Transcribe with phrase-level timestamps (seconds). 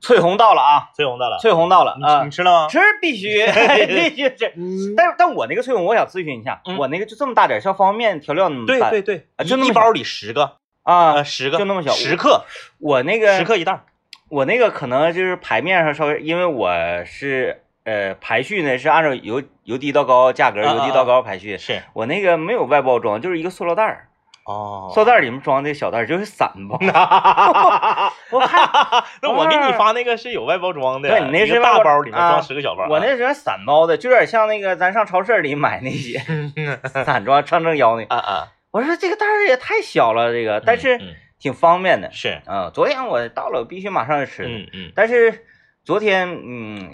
[0.00, 2.68] 翠红到了啊，翠红到了，翠红到了啊你，吃了吗？
[2.68, 3.44] 吃必须
[3.86, 4.52] 必须吃。
[4.56, 12.44] 嗯，但但我那个翠红，我想咨询一下，嗯我那个就这么大点，像方便面调料那么大对对对，啊就那么小一一包里十个，啊呃，，十个，就那么小十克，
[12.78, 13.84] 我那个十克一袋儿。
[14.28, 16.68] 我那个可能就是牌面上稍微，因为我
[17.04, 21.56] 是呃排序呢是按照由由低到高价格，由低到高排序。
[21.56, 24.08] 是我那个没有外包装，就是一个塑料袋儿，
[24.46, 26.78] 哦塑料袋里面装的小袋就是散包。
[28.30, 28.68] 我看
[29.22, 32.88] 那我给你发那个是有外包装的，对你那是外包包里面啊装十个小包啊。
[32.88, 36.18] 我那是散包的，就有点像那个咱上超市里买那些
[37.04, 38.14] 散装称称腰那个。
[38.14, 42.10] 啊啊，我说这个袋儿也太小了，这个，但是嗯嗯挺方便的。
[42.12, 44.44] 是，啊，昨天我到了，我必须马上就吃。
[44.46, 45.44] 嗯嗯但是
[45.84, 46.90] 昨天，嗯，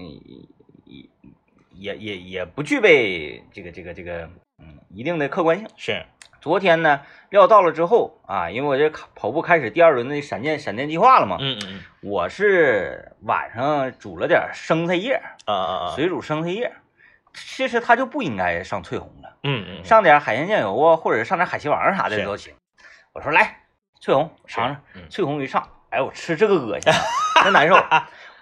[0.87, 4.29] 也也也也不具备这个这个这个，
[4.59, 5.67] 嗯，一定的客观性。
[5.77, 6.05] 是，
[6.43, 16.73] 昨天呢，料到了之后啊，因为我这跑跑步开始第二轮的闪电闪电计划了嘛，嗯嗯我是晚上煮了点生菜叶，嗯啊啊啊，水煮生菜叶。
[17.33, 22.53] 其实它就不应该上翠红了，嗯嗯上点海鲜酱油啊，或者是上点海鲜王啥的都行。
[23.13, 23.61] 我说来，
[24.01, 24.83] 翠红尝尝。
[24.95, 26.93] 嗯翠红一上，哎，我吃这个恶心，
[27.45, 27.77] 真难受。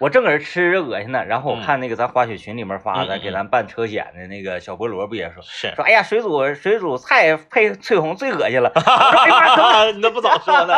[0.01, 5.71] 我正搁这吃着恶心呢，然后我看那个咱滑雪群里面发的，给咱办车险的那个小菠萝不也说是。
[5.75, 8.71] 说，哎呀，水煮水煮菜配翠红最恶心了。
[8.75, 10.73] 我说哎妈，怎么你都 不早说呢。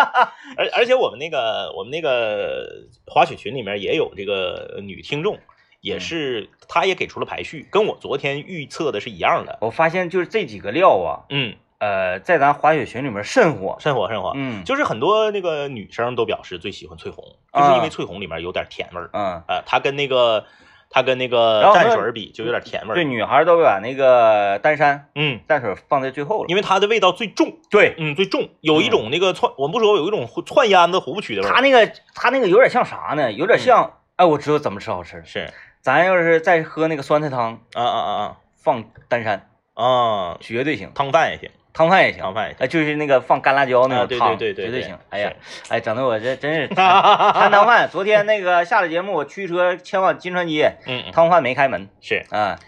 [0.57, 2.67] 而而且我们那个我们那个
[3.07, 5.39] 滑雪群里面也有这个女听众，
[5.79, 9.57] 也是她也给出了排序，跟我昨天预测的是一样的。
[9.61, 13.75] 我发现就是这几个料啊，嗯，呃，在咱滑雪群里面甚火。
[13.79, 14.31] 甚火甚火。
[14.35, 19.09] 嗯就是很多那个女生都表示最喜欢翠红，啊就是因为翠红里面有点甜味儿。
[19.11, 20.45] 嗯，呃，它跟那个
[20.89, 26.45] 它跟那个淡水比就有点甜味儿对，女孩都把那个丹山嗯，淡水放在最后了。
[26.47, 27.57] 因为它的味道最重。
[27.69, 31.51] 对，嗯，最重，有一种那个窜，我们不说有一种窜烟子糊不曲的味儿。
[31.53, 33.31] 它那个它那个有点像啥呢？
[33.33, 35.21] 有点像，哎，我知道怎么吃好吃。
[35.25, 40.91] 是咱要是再喝那个酸菜汤，啊啊啊啊放丹山，啊啊，绝对行。
[40.95, 42.57] 汤饭也行，汤饭也行，汤饭也行。
[42.59, 44.97] 哎，就是那个放干辣椒那个汤，对对对对绝行。
[45.09, 47.89] 哎呀是，哎，整的我这真是 摊汤饭。
[47.89, 52.59] 昨天那个下了节目，我驱车前往金川街，嗯，嗯汤饭没开门是啊。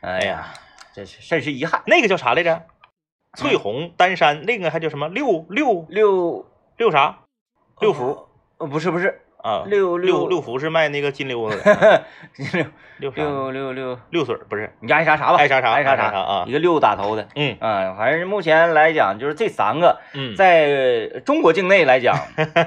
[0.00, 0.54] 哎呀，
[0.94, 1.82] 这是甚是遗憾。
[1.86, 2.62] 那个叫啥来着？
[3.36, 6.46] 翠红丹山，那个还叫什么六六六
[6.76, 7.18] 六啥？
[7.80, 12.04] 六福呃不是不是啊，六六六福是卖那个金溜子的，
[12.96, 13.22] 六六啥？
[13.22, 14.72] 六六六，六水儿不是？
[14.80, 17.28] 你爱啥啥吧，爱啥啥爱啥啥啥啊一个六打头的。
[17.36, 22.16] 嗯啊，反正目前来讲，就是这三个嗯，在中国境内来讲，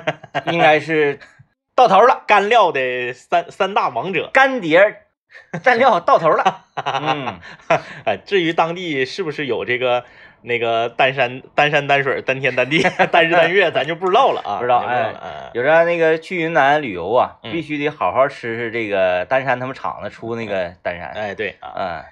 [0.53, 1.19] 应该是
[1.73, 2.23] 到头了。
[2.27, 4.29] 干料的三三大王者。
[4.31, 4.97] 干碟儿
[5.63, 6.65] 蘸料到头了。
[6.75, 7.39] 嗯，
[8.05, 10.03] 哎，至于当地是不是有这个
[10.41, 15.13] 那个丹山丹山丹水丹天丹地单日单月， 咱就不知道了啊，不知道哎
[15.53, 17.51] 有着那个去云南旅游啊，嗯。
[17.51, 21.09] 必须得好好吃吃这个丹山他们厂子出那个丹山。
[21.15, 21.55] 哎，对。
[21.59, 22.03] 啊，嗯，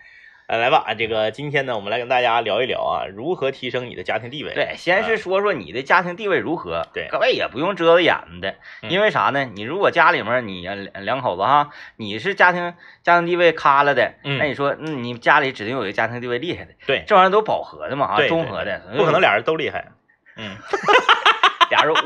[0.47, 4.53] 哎来吧，这个今天呢，我们来跟大家聊一聊啊，如何提升你的家庭地位。
[4.53, 6.75] 对，先是说说你的家庭地位如何。
[6.75, 9.43] 啊对各位也不用遮着眼的，嗯因为啥呢？
[9.45, 19.87] 你如果家里面你两两口子哈，你是家庭家庭地位咖了的，嗯那你说，嗯，你家里指定有一个家庭地位厉害的，对这玩意儿都饱和的嘛啊，综合的，不可能俩人都厉害。
[20.37, 20.55] 嗯，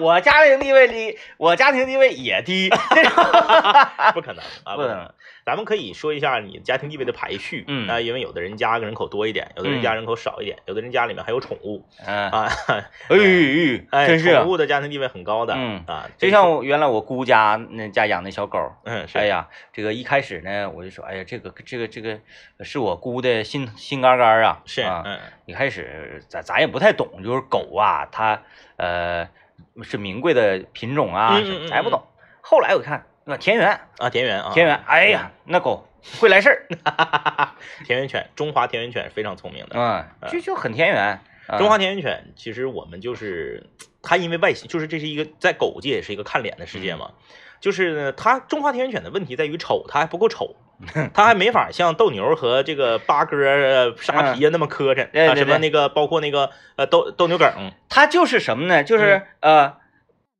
[0.01, 2.69] 我家庭地位低，我家庭地位也低，
[4.13, 5.11] 不可能啊，不可能。
[5.45, 22.19] 咱们可以说一下你家庭地位的排序，嗯啊，因为有的人家人口多一点，有的人家人口少一点，有的人家里面还有宠物嗯，啊， 哎哎，哎，真是啊宠物的家庭地位很高的，嗯啊，就像我原来我姑家那家养那小狗，嗯是，哎呀，这个一开始呢，我就说，哎呀，这个这个这个
[22.61, 25.19] 是我姑的心心肝肝啊，是，啊，嗯。
[25.45, 28.39] 一开始咱咱也不太懂，就是狗啊，它
[28.75, 29.27] 呃
[29.83, 32.01] 是名贵的品种啊，嗯嗯嗯是咱也不懂。
[32.41, 35.87] 后来我看那田园，啊，田园啊，田园，哎呀，那狗
[36.19, 36.67] 会来事儿，
[37.85, 39.75] 田园犬，中华田园犬是非常聪明的。
[39.75, 41.19] 嗯，就就很田园。
[41.47, 43.65] 啊中华田园犬，其实我们就是
[44.03, 47.11] 它，因为外形，就是这是一个在狗界也是一个看脸的世界嗯嘛。
[47.59, 50.55] 就是呢它中华田园犬的问题在于丑，它还不够丑，
[51.13, 57.47] 它还没法像斗牛和这个八哥、呃沙皮呀那么磕碜啊，什么那个包括那个呃斗斗牛梗，
[57.89, 58.83] 他就是什么呢？
[58.83, 59.73] 就是呃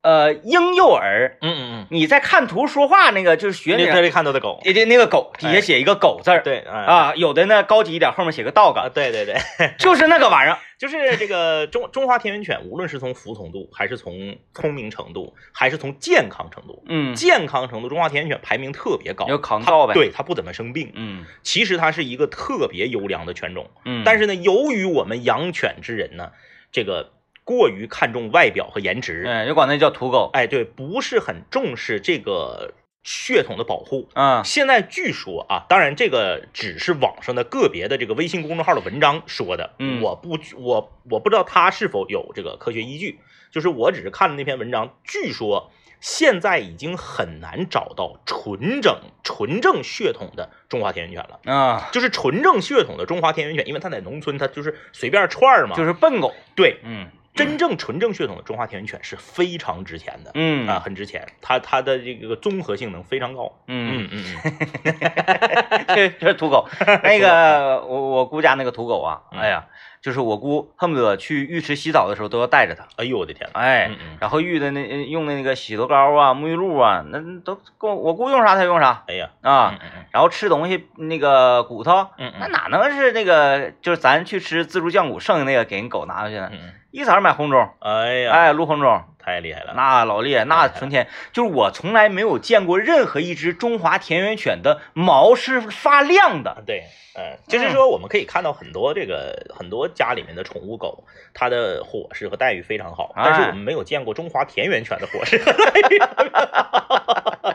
[0.02, 6.42] 呃婴幼儿，嗯嗯嗯，你在看图说话那个就是学那个那这里看到的狗，那那个狗底下写一个狗字儿。
[6.44, 9.36] 对啊啊，有的呢高级一点，后面写个 dog，啊，对对对，
[9.78, 10.58] 就是那个玩意儿。
[10.80, 19.94] 就是这个中中华田园犬，无论是从服从度，还是从聪明程度，还是从健康程度，嗯，健康程度，中华田园犬排名特别高，有抗它造呗。
[19.94, 20.90] 对，它不怎么生病。
[20.96, 21.26] 嗯。
[21.44, 26.32] 其实它是一个特别优良的犬种，嗯，但是呢，由于我们养犬之人呢，
[26.72, 27.12] 这个
[27.50, 30.30] 过于看重外表和颜值，嗯，就管那叫土狗。
[30.34, 34.08] 哎，对，不是很重视这个血统的保护。
[34.14, 43.20] 嗯现在据说啊，当然这个只是网上的个别的这个微信公众号的文章说的，嗯我不我我不知道它是否有这个科学依据，
[43.52, 51.40] 就是我只是看了那篇文章，据说现在已经很难找到纯正纯正血统的中华田园犬了。
[51.52, 55.76] 啊，就是纯正血统的中华田园犬，因为它在农村，它就是随便串儿嘛。
[55.76, 56.32] 就是笨狗。
[56.56, 60.32] 对，嗯真正纯正血统的中华田园犬是非常值钱的。
[60.34, 63.60] 嗯啊，很值钱，它它的这个综合性能非常高。
[63.68, 64.26] 嗯，嗯嗯
[64.84, 66.68] 嗯，这这是土狗。
[67.04, 69.68] 那个我我姑家那个土狗啊，嗯哎呀，
[70.02, 72.86] 就是我姑恨不得去浴池洗澡的时候都要带着它。
[72.96, 79.76] 哎呦我的天呐，哎嗯嗯，然后浴的那用的那个洗头膏啊、沐浴露啊，那都够我我姑用啥她用啥哎呀，啊。
[80.12, 82.08] 然后吃东西那个骨头，
[82.40, 86.50] 那哪能是那个就是咱去吃自助酱骨剩下那个给人狗拿回去呢？
[86.52, 89.74] 嗯嗯，一早上买红中，哎呀，哎，撸红中，太厉害了。
[89.76, 96.64] 那老厉害，那纯天，就是我从来没有见过任何一只中华田园犬的毛是发亮的。
[96.66, 96.86] 对，
[97.16, 106.02] 嗯，就是说我们可以看到很多这个很多家里面的宠物狗，它的伙食和待遇非常好，但是哎我们没有见过中华田园犬的伙食和待遇。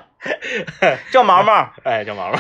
[1.13, 2.39] 叫毛毛， 哎，叫毛毛，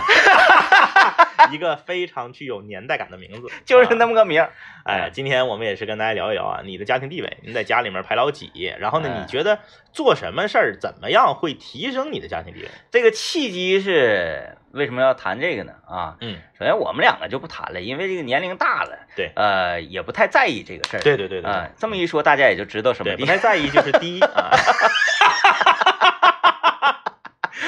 [1.52, 4.14] 一个非常具有年代感的名字，就是那么。
[4.14, 4.52] 个名儿。
[4.84, 8.72] 哎，今天我们也是跟大家聊一聊啊，你的家庭地位，你在家里面排老几？
[8.78, 9.58] 然后呢，哎你觉得
[9.92, 12.68] 做什么事儿，怎么样会提升你的家庭地位？
[12.92, 15.72] 这个契机是为什么要谈这个呢？
[15.88, 21.00] 啊，嗯，首先我们两个就不谈了，因为这个年龄大了，对呃，也不太在意这个事儿。
[21.00, 24.50] 对对对对，啊，这么一说，大家也就知道什么不太在意就是第一啊。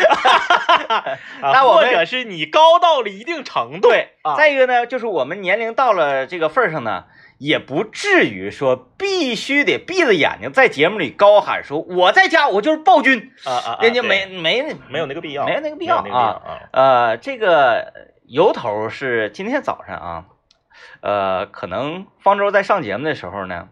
[0.06, 0.84] 啊
[1.42, 7.04] 那我们或者是你高到了一定程度，对啊，再一个呢，就是我们年龄到了这个份儿上呢，
[7.38, 16.42] 也不至于说必须得闭着眼睛在节目里高喊说我在家我就是暴君，啊啊，啊人家没没没有那个必要，没有那个必要要啊。
[16.44, 16.60] 啊。
[16.72, 17.92] 呃，这个
[18.26, 20.24] 由头是今天早上啊，
[21.00, 23.68] 呃，可能方舟在上节目的时候呢，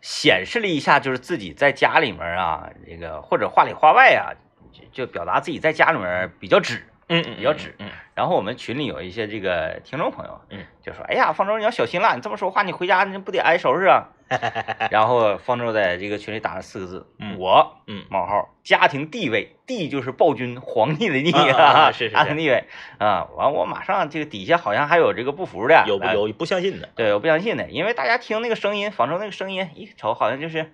[0.00, 4.32] 显示了一下，就是自己在家里面啊，这个或者话里话外啊，
[4.72, 6.86] 就就表达自己在家里面比较直。
[7.12, 14.10] 嗯嗯，比较直嗯，然后我们群里有一些这个听众朋友，嗯，就说：“哎呀，方舟你要小心了，你这么说话，你回家你不得挨收拾啊？
[14.92, 22.62] ”然后方舟在这个群里打了四个字：“嗯我嗯冒号家庭地位，地就是暴君皇帝的 地啊 是是是家庭地位
[22.98, 23.24] 啊。
[23.34, 30.72] 完我马上这个底下好像还有这个不服的，有不有不相信的，对，我不相信的，因为大家听那个声音，方舟那个声音一瞅好像就是，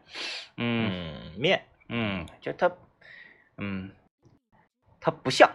[0.58, 2.70] 嗯嗯，面，嗯，就他，
[3.58, 3.90] 嗯。
[4.98, 5.48] 他不像，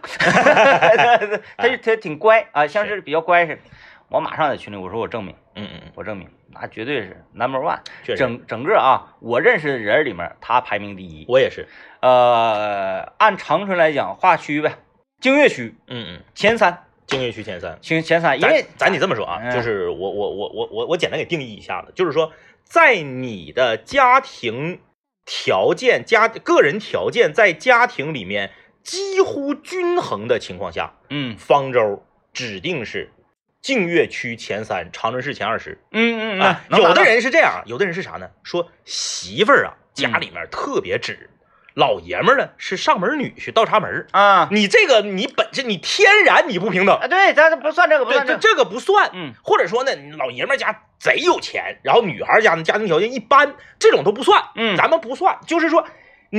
[1.58, 3.60] 他是他挺乖啊，像是比较乖似的。
[4.08, 7.78] 我马上在群里我说我证明，嗯嗯嗯，我证明，那绝对是 number one。
[8.02, 11.26] 确实，整整个啊，我认识的人里面，他排名第一。
[11.28, 11.68] 我也是，
[12.00, 14.74] 呃，按长春来讲，划区呗，
[15.20, 17.78] 净月区嗯嗯，前三，净月区前三。
[17.82, 22.32] 前前三，因为咱咱得这么说啊，嗯就是我我我我我我简单给定义一下子，就是说，
[22.64, 24.80] 在你的家庭
[25.24, 28.50] 条件、家个人条件在家庭里面
[28.82, 33.12] 几乎均衡的情况下，嗯方舟指定是
[33.60, 35.78] 净月区前三，长春市前二十。
[35.92, 38.28] 嗯嗯啊，嗯，有的人人是这样，有的人是啥呢？
[38.42, 41.30] 说媳妇儿啊，家里面特别直，
[41.74, 44.06] 老爷们儿呢是上门女婿倒插门儿。
[44.12, 49.10] 啊你这个你本身你天然你不平等，啊，对，咱不算这个，不对，算这个，这这个不算。
[49.12, 54.42] 嗯或者说呢，老爷们儿家贼有钱，然后女孩家呢家庭条件一般，这种都不算。
[54.54, 55.86] 嗯，咱们不算，就是说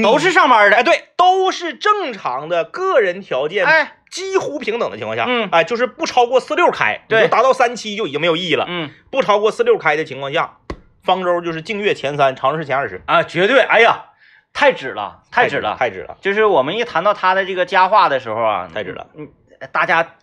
[0.01, 8.65] 都是上班的，哎，对，都是正常的个人条件，哎，几乎平等的情况下，嗯哎，就是不超过四六开，对你达到三七就已经没有意义了。
[8.67, 10.57] 嗯不超过四六开的情况下，
[11.03, 14.05] 方舟就是净月前三，长春市前二十，啊，绝对，哎呀，
[14.53, 16.17] 太指了，太指了，太值了。
[16.21, 19.07] 就是我们一谈到他的这个佳话的时候啊，太指了。
[19.15, 19.29] 嗯，
[19.59, 20.15] 嗯大家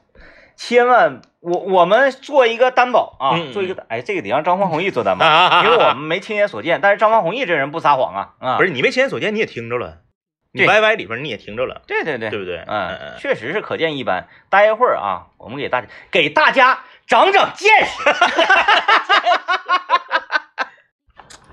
[0.56, 9.98] 千万，我我们做一个担保啊，做一个，哎，这个得让张方弘毅做担保，啊因为我们没亲眼所见，但是张方弘毅这人不撒谎啊，啊，不是你没亲眼所见，你也听着了，
[10.52, 10.68] 你对。
[10.68, 12.58] YY 里边你也听着了，对对对，对不对？
[12.66, 14.28] 嗯，嗯确实是可见一斑。
[14.48, 18.02] 待一会儿啊，我们给大家给大家长长见识，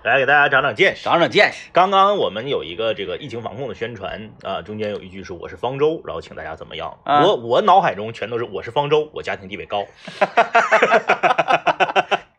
[0.07, 1.03] 来给大家长长见识。
[1.03, 1.69] 长长见识。
[1.73, 6.97] 刚刚我们有一个这个疫情防控的宣传啊、中间有一句是我是方舟，然后请大家怎么样？
[7.03, 9.85] 啊我我脑海中全都是我是方舟，我家庭地位高。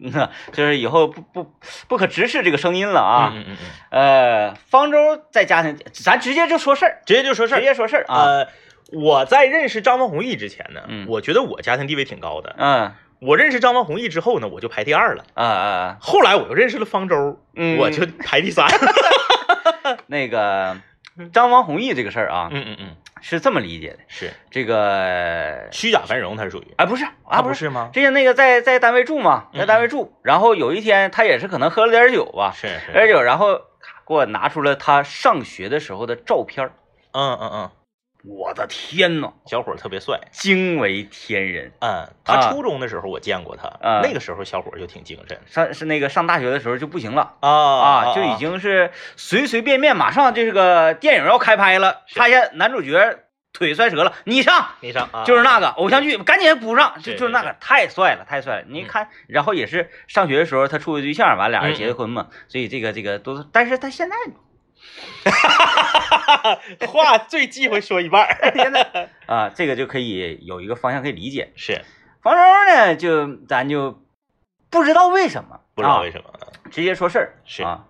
[0.01, 1.53] 嗯，就是以后不不
[1.89, 3.33] 不可直视这个声音了啊。
[3.35, 3.57] 嗯嗯
[3.91, 4.99] 嗯，呃，方舟
[5.31, 7.59] 在家庭，咱直接就说事儿，直接就说事儿。
[7.59, 8.23] 直接说事儿啊。
[8.23, 8.49] 呃，
[8.93, 12.55] 我在认识张文宏毅之前呢，嗯我觉得我家庭地位挺高的。
[12.57, 15.25] 嗯我认识张文宏毅之后呢，我就排第二了。
[15.35, 17.79] 啊啊啊，后来我又认识了方舟，嗯。
[17.79, 18.67] 我就排第三。
[20.07, 20.77] 那个
[21.33, 22.97] 张王弘毅这个事儿啊，嗯嗯嗯。
[23.21, 24.31] 是这么理解的，是。
[24.49, 26.73] 这个虚假繁荣，它是属于。
[26.77, 27.91] 啊不是啊不是，吗？
[27.93, 33.57] 之前那个在在单位住嘛，在单位住，然后有一天他也是可能喝了点酒吧，是喝点，酒，然后
[34.07, 36.73] 给我拿出了他上学的时候的照片儿。
[37.11, 37.71] 嗯嗯嗯，
[38.25, 40.19] 我的天呐，小伙儿特别帅。
[40.33, 41.73] 惊为天人！
[41.81, 53.21] 嗯，他啊初中的时候我见过他，啊那个时候小伙儿就挺精神上是那个上大学的时候就不行了啊啊，就已经是随随便便马上这个电影要开拍了，是发现男主角
[53.53, 54.67] 腿摔折了，你上。
[54.81, 58.65] 你上啊，就是那个偶像剧，赶紧补上，就就是那个太帅了，太帅了！
[58.69, 64.17] 你嗯看，然后也是上学的时候他处个对象，完俩人嗯结的婚嘛，所以这个这个都是，但是他现在
[66.89, 71.53] 话最忌讳说一半儿，现在 啊，这个就可以有一个方向可以理解。
[71.57, 71.85] 是。
[72.23, 72.41] 方舟
[72.73, 74.03] 呢，就咱就
[74.71, 77.33] 不知道为什么，不知道为什什么，么，直接说事儿。
[77.45, 77.63] 是。
[77.63, 77.85] 啊。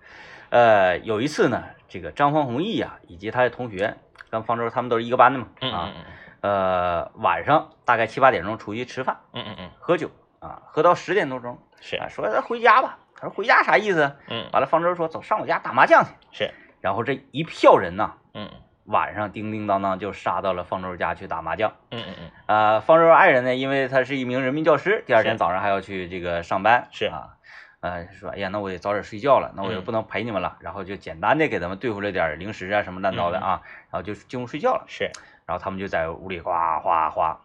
[0.50, 3.97] 呃，有一次呢，这个张方弘毅啊，以及他的同学
[4.31, 6.05] 跟方舟他们都是一个班的嘛，嗯啊嗯，
[6.40, 9.19] 呃，晚上大概七八点钟出去吃饭。
[9.33, 10.11] 嗯嗯嗯，喝酒。
[10.40, 11.59] 啊，喝到十点多钟。
[11.81, 11.97] 是。
[11.97, 12.99] 啊，说咱回家吧。
[13.17, 14.17] 他说回家啥意思？
[14.28, 14.49] 嗯。
[14.52, 16.11] 完了，方舟说走上我家打麻将去。
[16.31, 18.49] 是，然后这一票人呐，嗯。
[18.85, 21.75] 晚上叮叮当当就杀到了方舟家去打麻将。
[21.90, 27.04] 嗯嗯嗯，呃，方舟爱人呢，因为他是一名人民教师，第二天早上还要去这个上班，是。
[27.04, 27.37] 啊，
[27.80, 29.85] 呃，说哎呀，那我得早点睡觉了，那我也嗯。
[29.85, 35.11] 不能陪你们了，然后就简单的给他们兑回了点零食啊什么乱糟的啊，然后就进屋睡觉了，是，
[35.44, 37.42] 然后他们就在屋里哗哗哗，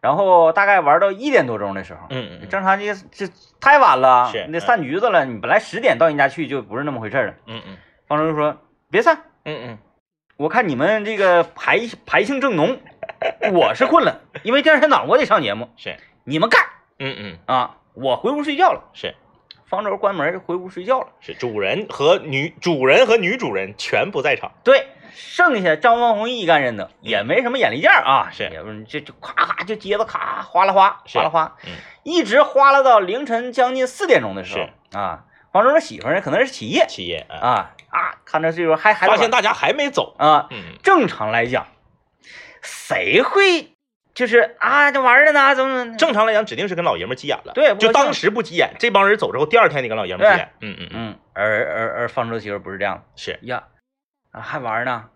[0.00, 2.48] 然后大概玩到一点多钟的时候，嗯嗯嗯。
[2.48, 3.30] 正常这这
[3.60, 7.76] 太晚了，是你得散局子了，你本来十点到人家去就不是那么回事了，嗯嗯。
[8.06, 8.56] 方舟就说
[8.90, 9.24] 别散。
[9.44, 9.78] 嗯嗯，
[10.36, 12.80] 我看你们这个排排性正浓，
[13.52, 16.60] 我是困了，因为第二天早上我得上节目，是，你们干。
[16.98, 17.38] 嗯嗯。
[17.46, 17.76] 啊！
[17.94, 18.84] 我回屋睡觉了。
[18.92, 19.14] 是。
[19.66, 21.08] 方舟关门就回屋睡觉了。
[21.20, 28.48] 是，主人和女主人和女主人全不在场，对，剩下张方弘毅一干人呢，也没什么眼力见儿啊，是。
[28.50, 31.72] 也不是就就咔咔就接着咔哗啦哗是哗啦哗，嗯。
[32.02, 35.24] 一直哗啦到凌晨将近四点钟的时候啊。
[35.52, 36.86] 方舟的媳妇儿呢，可能是起夜。
[36.88, 41.66] 企业啊，啊啊，看着这时候还还发现大家还没走，啊，嗯正常来讲，
[42.62, 43.72] 谁会
[44.14, 45.54] 就是啊这玩儿了呢？
[45.54, 47.52] 怎么怎么正常来讲，指定是跟老爷们儿急眼了。
[47.54, 50.52] 对就当时不急眼，这帮人走之后，第二天你跟老爷们儿急眼。
[50.60, 53.38] 嗯嗯嗯，嗯，而而而方舟媳妇儿不是这样是。
[53.42, 53.64] 呀，
[54.32, 55.06] 啊还玩儿呢？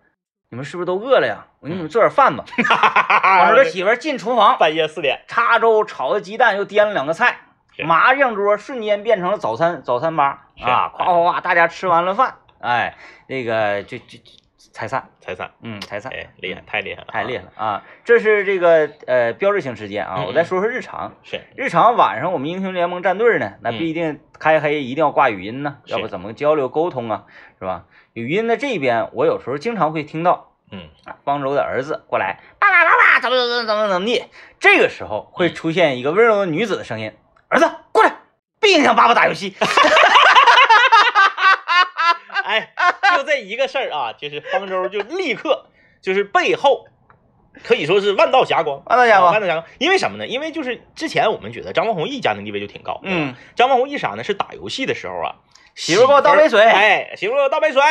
[0.49, 1.47] 你们是不是都饿了呀？
[1.59, 2.43] 我给你们做点饭吧。
[2.47, 7.39] 方舟媳妇儿进厨房， 半夜四点，叉粥炒的鸡蛋，又颠了两个菜，
[7.79, 10.89] 麻将桌瞬间变成了早餐早餐吧啊！
[10.89, 12.95] 夸夸夸，大家吃完了饭，哎，
[13.27, 14.31] 那个就就就
[14.71, 15.51] 拆散，拆散。
[15.61, 17.83] 嗯，拆散，哎，厉害，太厉害了，太厉害了啊！
[18.05, 20.15] 这是这个呃标志性事件啊。
[20.19, 27.25] 嗯我再说说日常，是，日常晚上我们英雄联盟战队呢，那嗯必定开黑一定要挂语音呢，要不怎么交流沟通啊，
[27.59, 27.83] 是吧？
[28.13, 34.23] 语音的这边，我有时候经常会听到嗯啊方舟的儿子过来，爸爸爸爸怎么怎么怎么怎么地，
[34.61, 37.11] 这个时候会出现一个温柔的女子的声音，
[37.49, 38.15] 儿子过来，
[38.61, 39.53] 别影响爸爸打游戏。
[43.13, 45.65] 哎，就这一个事儿啊，就是方舟就立刻
[46.01, 46.85] 就是背后
[47.63, 48.83] 可以说是万道霞光。
[48.85, 50.27] 完了家伙，啊万道霞光，因为什么呢？
[50.27, 54.23] 因为就是之前我们觉得张文宏一家庭地位就挺高，嗯，张文宏一啥呢？
[54.23, 55.35] 是打游戏的时候啊，
[55.75, 57.81] 媳妇给我倒杯水哎，媳妇给我倒杯水，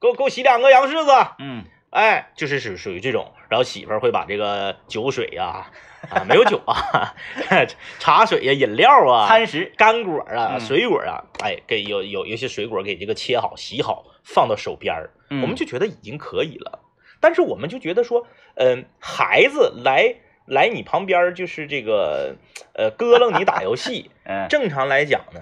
[0.00, 5.70] 给我给我洗两个洋柿子，嗯，哎，就是属属于这种，然后媳妇儿会把这个酒水呀、
[6.10, 7.14] 啊，没有酒啊，
[8.00, 16.80] 茶水呀、饮料啊、餐食，干果啊、嗯水果啊，哎，给有有有些水果给这个切好、洗好，放到手边儿，嗯我们就觉得已经可以了。
[17.20, 22.36] 但是我们就觉得说，嗯、孩子来来你旁边儿就是这个，
[22.72, 25.40] 呃，咯楞你打游戏， 嗯，正常来讲呢，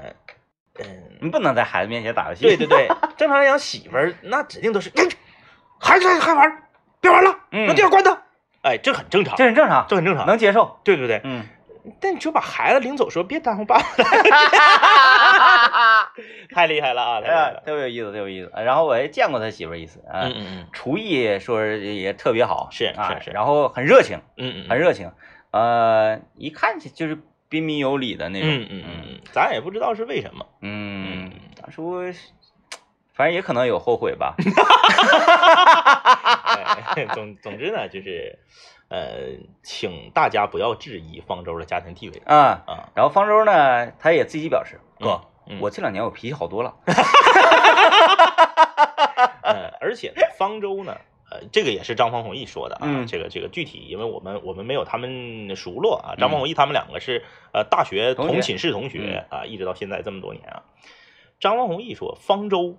[0.80, 0.84] 嗯，
[1.22, 2.42] 你不能在孩子面前打游戏。
[2.42, 4.90] 对对对，正常来讲，媳妇儿那指定都是，
[5.80, 6.62] 哎孩子还玩，
[7.00, 7.66] 别玩了，嗯。
[7.66, 8.22] 让电视关他。
[8.62, 10.26] 哎，这很正常，这很正常，这很正常。
[10.26, 10.78] 能接受。
[10.84, 11.44] 对对对，嗯，
[12.00, 13.84] 但你就把孩子领走，说别耽误爸爸，
[16.54, 17.20] 太厉害了啊！
[17.22, 18.52] 太厉害了，特别有意思，特别有意思。
[18.62, 23.30] 然后我还见过他媳妇儿一次啊，嗯嗯厨艺说是也特别好，是啊是是。
[23.30, 25.10] 然后很热情，嗯嗯，很热情，
[25.52, 27.16] 呃，一看起就是
[27.48, 30.44] 彬彬有礼的那种，嗯嗯嗯嗯，咱也不知道是为什么。
[30.60, 32.02] 嗯，当初
[33.20, 34.34] 反正也可能有后悔吧，
[36.96, 38.38] 哎总总之呢，就是
[38.88, 42.64] 呃，请大家不要质疑方舟的家庭地位啊。
[42.66, 42.88] 啊。
[42.94, 46.74] 然后方舟呢，他也自己表示，哥，嗯我这两年我脾气好多了，
[49.44, 50.96] 呃，而且，方舟呢，
[51.30, 52.80] 呃，这个也是张方弘毅说的啊。
[52.84, 56.14] 嗯这个这个具体，因为我们我们没有他们熟络啊。
[56.16, 57.22] 张方弘毅他们两个是
[57.52, 60.62] 呃大学同学同寝室同学啊，一直到现在这么多年啊。
[61.38, 62.78] 张方弘毅说，方舟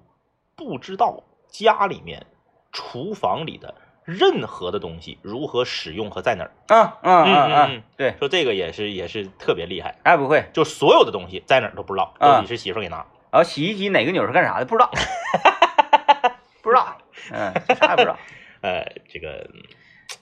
[0.55, 2.25] 不知道家里面
[2.72, 6.51] 厨房里的任何的东西如何使用和在哪儿。
[6.67, 7.84] 啊啊啊嗯嗯啊嗯！
[7.98, 13.05] 对，说这个也是也是特别厉害，哎不会，就所有的东西在哪儿都不知道，啊都得是媳妇儿给拿。
[13.31, 14.91] 然后洗衣机哪个钮是干啥的不知道，
[16.62, 16.98] 不知道，
[17.31, 18.17] 嗯，这啥也不知道，
[18.62, 19.62] 呃，这个嗯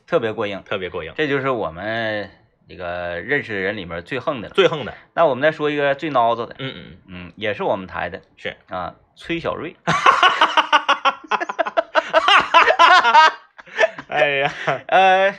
[0.05, 0.61] 特别过硬。
[0.63, 1.11] 特别过硬。
[1.15, 2.29] 这就是我们
[2.67, 4.53] 这个认识的人里面最横的了。
[4.53, 9.75] 最横的，那我们再说一个最孬子的，嗯嗯，嗯，也是我们台的是啊，崔小瑞。
[14.09, 14.53] 哎呀，
[14.87, 15.35] 呃，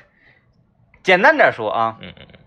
[1.02, 2.38] 简单点说啊，嗯嗯嗯，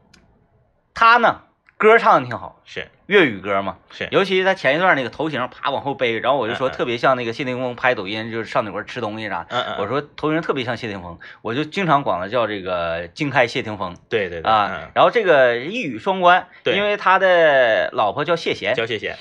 [0.94, 1.42] 他呢
[1.78, 2.88] 歌唱的挺好，是。
[3.08, 9.46] 粤语歌嘛，是，尤其是他前一段那个头型啪往后背，然后我就说特别像那个谢霆锋拍抖音，就是上那块儿吃东西啥。
[9.50, 13.98] 嗯嗯，我说头型特别像谢霆锋，我就经常管他叫这个“经开谢霆锋。
[14.08, 16.78] 对对”对啊。，然后这个一语双关，对。
[16.78, 18.74] 因为他的老婆叫谢贤。
[18.74, 19.18] 嗯，，叫谢谢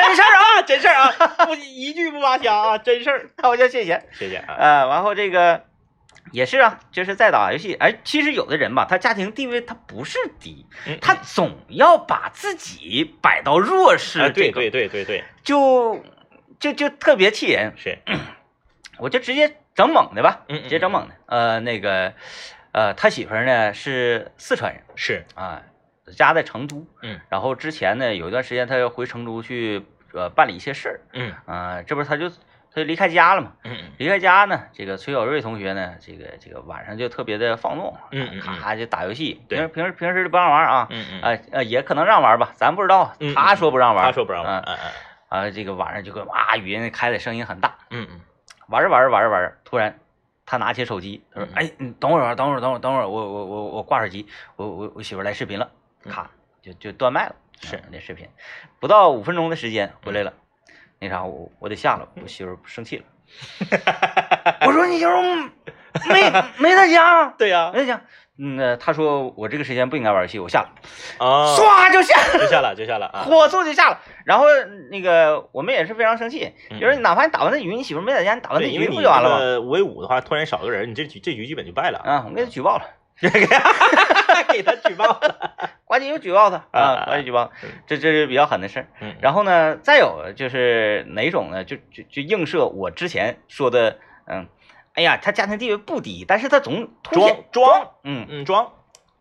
[0.00, 1.10] 真事儿啊，啊，真事儿啊，
[1.46, 4.02] 不一句不扒瞎啊，真事儿，我就谢谢。
[4.12, 5.64] 谢谢啊，呃，然后这个
[6.32, 7.74] 也是啊，就是在打游戏。
[7.74, 16.02] 哎，其实有的人吧，他家庭地位他不是低，嗯他总要把自己摆到弱势啊，这个，对对对对对，就
[16.60, 17.72] 就就特别气人。
[17.76, 17.98] 是，
[18.98, 21.14] 我就直接整猛的吧，直接整猛的。
[21.26, 22.12] 呃，那个，
[22.72, 25.62] 呃，他媳妇儿呢是四川人是，啊，
[26.12, 26.86] 家在成都。
[27.02, 31.32] 嗯，然后之前呢有一段时间他要回成都去呃办理一些事儿嗯。
[31.46, 33.52] 啊，这不是他就他就离开家了嘛。
[33.64, 33.76] 嗯。
[33.80, 33.92] 嗯。
[33.98, 38.58] 离开家呢，这个崔小瑞同学呢，这个这个晚上就特别的放纵，嗯嗯嗯。
[38.60, 44.90] 咔就打游戏，对平时平时平时就不让玩啊，嗯嗯，呃呃也可能让玩吧，咱不知道嗯，他说不让玩，他说不让玩，嗯嗯嗯
[45.46, 48.20] 啊，这个晚上就跟哇语音开的声音很大，嗯嗯，
[48.68, 49.98] 玩着玩着玩着玩着，突然
[50.46, 55.70] 他拿起手机，他说嗯：“哎，你等会儿啊，等会儿，等会儿，等会儿，我我我我挂手机，我我我媳妇儿来视频了。”
[56.08, 56.30] 咔，
[56.62, 57.34] 就就断麦了。
[57.60, 58.28] 是啊那视频，
[58.80, 60.32] 不到五分钟的时间回来了。
[61.00, 63.04] 那啥，我我得下了，我媳妇生气了。
[64.66, 65.10] 我说你媳妇
[66.08, 68.00] 没没在家， 对呀，没在家。
[68.40, 70.68] 嗯，那他说我这个时间不应该玩游戏，我下了，
[71.18, 72.38] 啊，唰就下了。
[72.38, 74.44] 就下了就下了啊，火速就下了，然后
[74.92, 79.38] 那个我们也是非常生气，嗯就是哪怕你打完那局，你媳妇没在家，你打完那局不就完了吗？
[79.40, 82.84] 这个五 v 五的话，突然少个人，你这局这局基本就败了，啊，我给他举报了，
[84.50, 88.86] 给他举报了， 关键又举报他啊关键举报嗯，这这是比较狠的事
[89.20, 91.64] 然后呢，再有就是哪种呢？
[91.64, 94.46] 就就就映射我之前说的，嗯，
[94.94, 98.72] 哎呀，他家庭地位不低，但是他总装装，嗯，嗯装，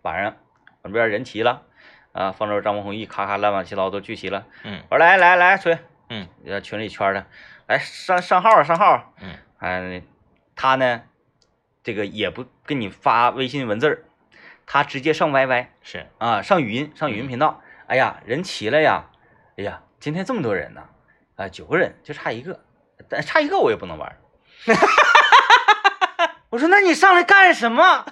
[0.02, 0.36] 晚上
[0.84, 1.64] 我这边人齐了，
[2.12, 4.82] 啊，方舟、张文宏毅咔咔乱七八糟都聚齐了，嗯。
[4.90, 5.78] 我说来来来，吹，
[6.10, 7.26] 嗯，呃，群里圈的，
[7.68, 10.02] 来上上号上号，嗯，哎，
[10.56, 11.04] 他呢，
[11.84, 14.04] 这个也不跟你发微信文字儿，
[14.70, 19.06] 他直接上 YY 是，啊，上语音上语音频道，哎呀，人齐了呀，
[19.58, 20.84] 哎呀，今天这么多人呢，
[21.38, 22.60] 啊，九个人就差一个，
[23.10, 24.18] 但差一个我也不能玩儿。
[26.50, 28.06] 我说那你上来干什么？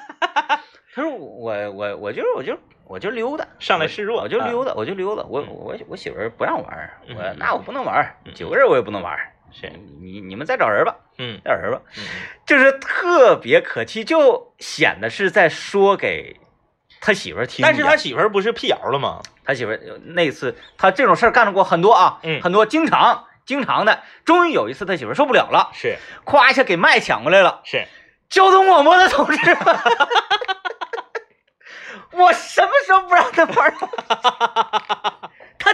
[0.93, 5.47] 他说我我我就是我就我就溜达，上来示弱啊我就溜达，我就溜达，我嗯。
[5.49, 11.37] 我我媳妇儿不让玩，我嗯那我不能玩九个人我也不能玩儿，是，你你们再找人吧，嗯。
[11.43, 12.03] 找人吧，嗯。
[12.45, 16.37] 就是特别可气，就显得是在说给
[17.05, 17.61] 他媳妇儿听。
[17.63, 19.21] 但是他媳妇儿不是辟谣了吗？
[19.45, 24.01] 他媳妇儿那次他这种事儿干过很多啊，嗯很多，经常经常的。
[24.25, 27.61] 终于有一次他媳妇儿受不了了，是咵一下给麦抢过来了。
[27.63, 27.85] 是，
[28.29, 29.79] 交通广播的同志们，
[32.13, 33.73] 我什么时候不让他玩儿？
[34.07, 35.24] 他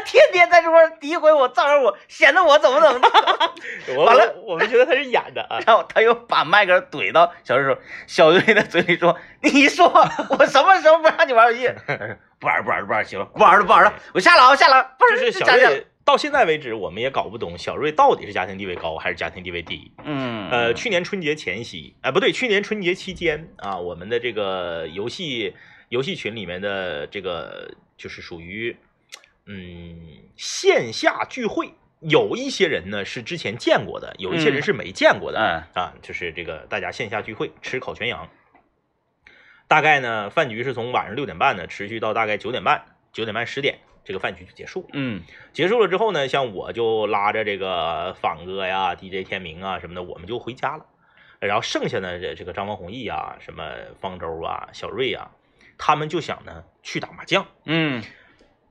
[0.05, 3.95] 天天在这块诋毁我、造谣我，显得我怎么怎么的。
[3.97, 9.87] 完了我我们觉得他是演的啊，然后他又把麦克怼到小瑞手小瑞的嘴里说：“你说
[10.29, 11.69] 我什么时候不让你玩游戏？”
[12.39, 19.91] 不玩儿不玩儿不玩儿，媳妇不玩儿了不玩儿了，我下了啊我下了就是小瑞到现在为止，我们也搞不懂小瑞到底是家庭地位高还是家庭地位低。
[20.03, 25.53] 嗯呃，去年春节前夕，哎，不对，去年春节期间啊，我们的这个游戏
[25.89, 28.75] 游戏群里面的这个就是属于
[29.45, 29.97] 嗯
[30.37, 35.39] 线下聚会，有一些人呢是之前见过的，有一些人嗯是没见过的。
[35.39, 38.29] 嗯啊，就是这个大家线下聚会吃烤全羊，
[39.67, 44.89] 大概呢饭局是从晚上六点半呢持续到大概九点半，九点半十点这个饭局就结束了。
[44.93, 45.21] 嗯
[45.53, 50.85] 结束了之后呢，像我就拉着这个仿哥呀、DJ 天明啊什么的，我们就回家了。
[51.39, 55.31] 然后剩下的这这个张文宏毅啊、什么方舟啊、小瑞啊，
[55.77, 57.47] 他们就想呢去打麻将。
[57.65, 58.03] 嗯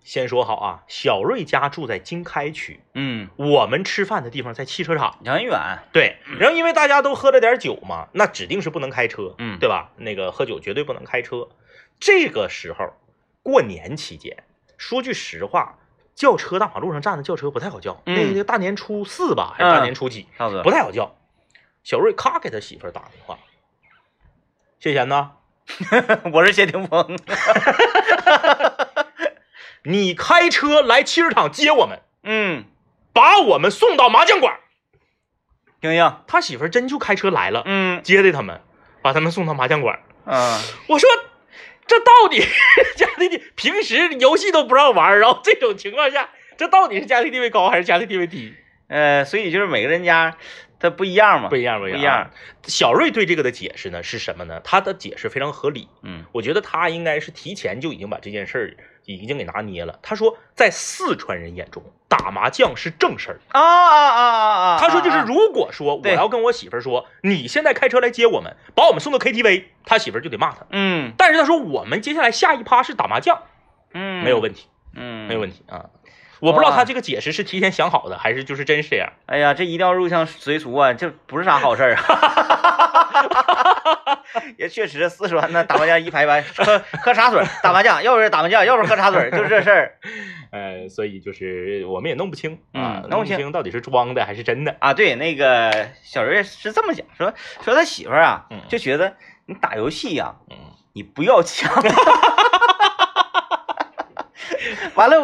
[0.02, 5.18] 先说好啊，小瑞家住在经开区，嗯，我们吃饭的地方在汽车厂。
[5.24, 9.92] 很远，对，然后因为大家都喝了点酒嘛，那指定是不能开车，嗯对吧？
[9.96, 11.48] 那个喝酒绝对不能开车。
[12.00, 12.94] 这个时候，
[13.42, 14.42] 过年期间，
[14.78, 15.78] 说句实话，
[16.14, 18.02] 叫车大马路上站的叫车不太好叫。
[18.06, 20.26] 嗯那那个大年初四吧，还是大嗯年初几，
[20.64, 21.14] 不太好叫。
[21.84, 23.38] 小瑞咔给他媳妇儿打电话，
[24.78, 25.32] 谢贤呢？
[26.32, 27.16] 我是谢霆锋。
[29.84, 32.64] 你开车来汽车厂接我们，嗯，
[33.12, 34.60] 把我们送到麻将馆。
[35.80, 36.16] 莹莹。
[36.26, 38.60] 他媳妇儿真就开车来了，嗯接的他们，
[39.02, 40.00] 把他们送到麻将馆。
[40.26, 41.08] 嗯，我说，
[41.86, 42.40] 这到底
[42.96, 48.54] 家庭地平时游戏都不让玩，然后这种情况下，这到底是家庭地位高还是家庭地位低？
[48.88, 50.36] 呃，所以就是每个人家
[50.78, 51.48] 他不一样嘛。
[51.48, 51.96] 不一样，不一样。
[51.96, 52.30] 不一样。
[52.64, 54.60] 小瑞对这个的解释呢是什么呢？
[54.62, 55.88] 他的解释非常合理。
[56.02, 59.98] 嗯我觉得他应该是提前就已经把这件事儿已经给拿捏了。
[60.02, 63.40] 他说，在四川人眼中，打麻将是正事儿。
[63.48, 64.78] 啊啊啊啊啊！
[64.80, 70.66] 他说，就是啊如果说我要跟我媳妇儿说，你现在开车来接我们，把我们送到 KTV，他媳妇儿就得骂他。
[70.70, 73.42] 嗯但是他说，我们接下来下一趴是打麻将，
[73.94, 75.86] 嗯，没有问题，嗯，没有问题啊。
[76.40, 79.12] 我不知道他这个解释是提前想好的，还是就是真是这样。
[79.26, 82.00] 哎呀，这一定要入乡随俗啊，这不是啥好事儿啊。
[84.58, 89.98] 也确实，四川那打麻将一排排，喝喝茶水，打麻将，要不是打麻将，要不是喝茶水，就这事儿
[90.52, 94.76] 呃，所以就是我们也弄不清啊，嗯弄不清清到底是装的还是真的。
[94.80, 94.92] 啊。
[94.94, 99.14] 对，那个小瑞是这么讲，说说他媳妇儿啊嗯，就觉得
[99.46, 100.56] 你打游戏呀、嗯，
[100.92, 101.70] 你不要枪。
[104.94, 105.16] 完了，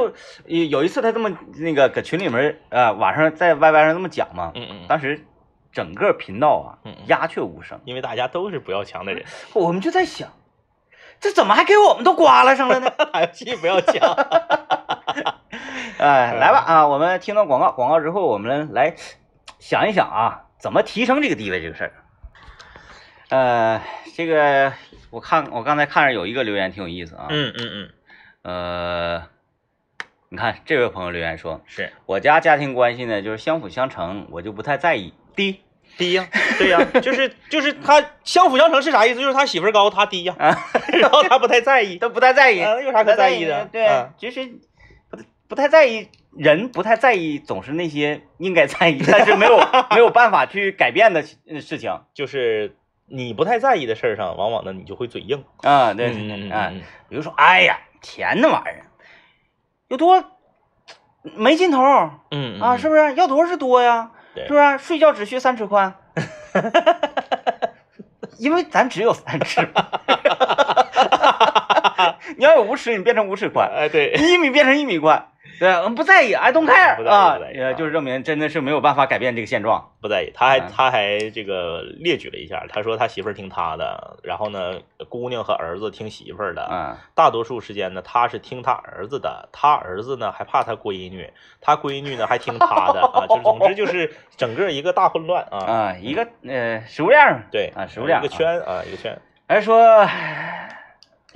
[0.47, 5.27] 有有一次他这么那个搁群里面呃晚上在 YY 上这么讲嘛，嗯嗯，当时
[5.77, 10.33] 整个频道啊鸦雀无声，因为大家都是不要强的人， 我们就在想，
[11.21, 12.89] 这怎么还给我们都刮了上了呢？
[12.89, 14.11] 打 游戏不要强。
[16.01, 18.95] 哎，来吧啊，我们听到广告，广告之后我们来
[19.59, 21.93] 想一想啊，怎么提升这个地位这个事儿。
[23.29, 23.83] 呃，
[24.15, 24.73] 这个
[25.11, 27.91] 我看我刚才看着有一个留言挺有意思啊，嗯嗯嗯，
[29.21, 29.23] 呃，
[30.31, 35.12] 你看这位朋友留言说，是我家家庭关系呢就是相辅相成，我就不太在意。
[35.35, 35.61] 第一
[35.97, 36.29] 低呀，
[36.59, 39.21] 对呀， 就是就是他相辅相成是啥意思？
[39.21, 40.57] 就是他媳妇儿高，他低呀，啊，
[41.01, 43.65] 然后他不太在意， 他不太在意，啊有啥可在意的？
[43.73, 44.45] 对嗯，就是
[45.11, 49.57] 不不太在意，人不太在意，总是那些应该在意，但是没有
[49.91, 52.77] 没有办法去改变的事事情就是
[53.09, 55.45] 你不太在意的事儿上，往往呢你就会嘴硬。
[55.63, 55.95] 啊。
[55.95, 56.09] 对，
[56.51, 58.87] 啊，嗯比如说，哎呀，钱那玩意儿
[59.89, 60.23] 有多
[61.37, 61.81] 没尽头
[62.33, 63.15] 嗯啊，是不是？
[63.15, 64.79] 要多是多呀，对是不是？
[64.79, 65.94] 睡觉只需三尺宽，
[68.38, 69.88] 因为咱只有三尺嘛。
[72.37, 75.29] 你要有五尺，你变成五尺宽；哎对，一米变成一米宽。
[75.61, 77.38] 对，我们不在意，I don't care 啊，
[77.75, 79.92] 就是证明真的是没有办法改变这个现状。
[80.01, 80.69] 不在意，他还嗯。
[80.75, 84.75] 他还这个列举了一下，他说他媳妇儿听他的，然后呢，
[85.09, 86.97] 姑娘和儿子听媳妇儿的，嗯。
[87.14, 100.07] 大多数时间呢，他是听他儿子的，他儿子呢还怕他闺女，他闺女呢还听他的啊，就总之就是整个一个大混乱啊，啊，一个呃食物链对啊，食物链一个圈啊，一个圈，还说，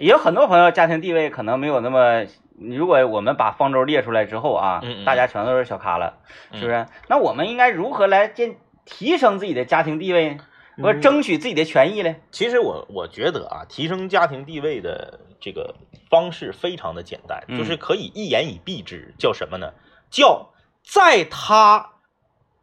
[0.00, 2.24] 也有很多朋友家庭地位可能没有那么，
[2.58, 6.18] 如果我们把方舟列出来之后啊，嗯嗯大家全都是小咖了，
[6.52, 6.86] 是不嗯是？
[7.08, 10.44] 那我们应该如何来建提升自己的家庭地位呢？
[10.82, 12.16] 或争取自己的权益呢？
[12.30, 15.74] 其实我我觉得啊，提升家庭地位的这个
[16.08, 19.72] 方式非常的简单，嗯就是可以一言以蔽之，叫什么呢？
[20.10, 20.50] 叫
[20.82, 21.90] 在他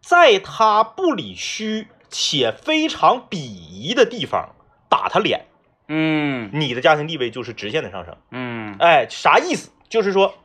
[0.01, 4.55] 在他不理虚且非常鄙夷的地方
[4.89, 5.45] 打他脸，
[5.87, 8.17] 嗯你的家庭地位就是直线的上升。
[8.31, 9.71] 嗯，哎，啥意思？
[9.89, 10.35] 就是说，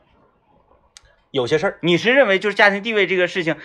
[1.31, 3.57] 有些事儿你是认为就是家庭地位这个事情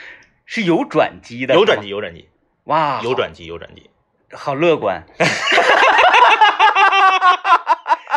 [0.45, 1.55] 是有转机的？
[1.55, 2.29] 有转机，有转机，
[2.65, 3.91] 哇，有转机，有转机。
[4.33, 5.07] 好，乐观。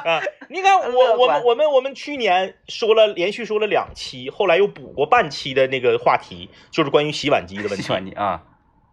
[0.04, 0.19] 啊，
[0.50, 7.84] 你看乐我我观们我们我们去年说了连续说了两期，后来又补过半期的那个话题，就是关于洗碗机的问题。
[7.84, 8.41] 洗碗机啊，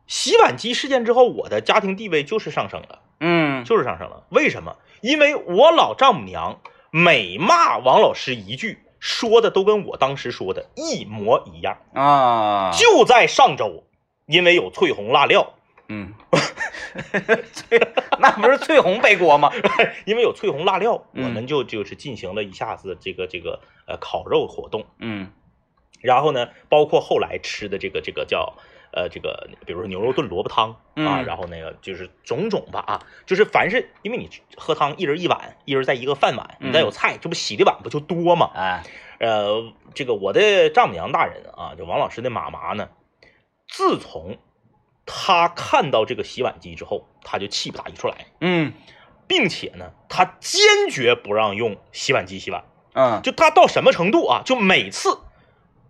[0.07, 4.24] 洗碗机事件之后，我的家庭地位就是上升了，嗯，就是上升了。
[4.31, 4.76] 为什么？
[5.00, 11.78] 因为我老丈母娘每骂王老师一句，说的都跟我当时说的一模一样。
[11.94, 13.85] 啊，就在上周，
[14.26, 15.54] 因为有翠红辣料，
[15.88, 16.14] 嗯，
[18.18, 19.52] 那不是翠红背锅吗？
[20.04, 24.87] 因为有翠红辣料，嗯我们就就是进行了一下子这个这个呃烤肉活动。
[24.98, 25.31] 嗯
[26.00, 28.54] 然后呢，包括后来吃的这个这个叫
[28.92, 38.51] 呃这个，比如说牛肉炖萝卜汤啊，嗯然后那个就是种种吧啊，就是凡是因为你喝汤一人一碗，一人在一个饭碗，你再有菜，这不洗的碗不就多吗？
[38.55, 38.83] 哎，
[39.20, 42.88] 呃，这个我的丈母娘大人啊，就王老师的妈妈呢，
[43.68, 44.38] 自从
[45.07, 48.72] 她看到这个洗碗机之后，她就气不打一处来，嗯
[49.27, 52.64] 并且呢，她坚决不让用洗碗机洗碗。
[52.94, 54.42] 嗯就她到什么程度啊？
[54.44, 55.18] 就每次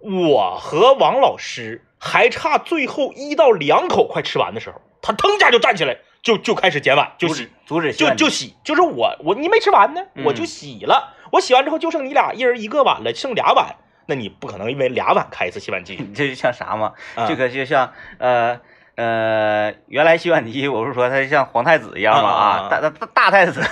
[0.01, 16.93] 我和王老师还差最后一到两口快吃完的时候，他腾一下就站起来，就就开始捡碗，就洗阻止，就就洗，就是我我你没吃完呢，嗯我就洗了，我洗完之后就剩你俩一人一个碗了，剩俩碗，那你不可能因为俩碗开一次洗碗机， 这就像啥嘛？
[17.15, 18.61] 啊这个就像呃
[18.97, 23.63] 呃，原来洗碗机我不是说它像皇太子一样嘛啊大大大太子、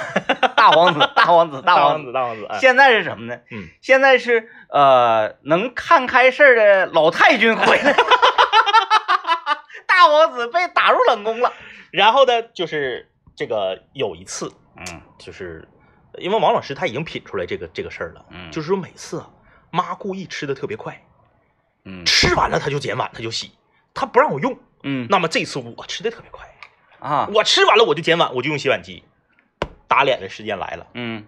[0.57, 2.13] 大皇 子、大皇子、大王子。
[2.13, 2.59] 大王子，哎。
[2.59, 3.41] 现在是什么呢？
[3.51, 7.95] 嗯，现在是呃能看开事儿的老太君回来，
[9.87, 11.53] 大王子被打入冷宫了。
[11.93, 15.03] 然后呢，就是这个有一次，嗯。
[15.19, 15.69] 就是
[16.19, 18.51] 因为王老师他已经品出来这个这个事儿了，嗯。
[18.51, 19.29] 就是说每次啊，
[19.71, 21.01] 妈故意吃的特别快，
[21.85, 22.05] 嗯。
[22.05, 23.53] 吃完了他就捡碗，他就洗，
[23.95, 24.59] 他不让我用。
[24.83, 25.07] 嗯。
[25.11, 26.47] 那么这次我吃的特别快，
[26.99, 27.29] 啊。
[27.33, 29.05] 我吃完了我就捡碗，我就用洗碗机。
[29.89, 31.25] 打脸的时间来了，嗯。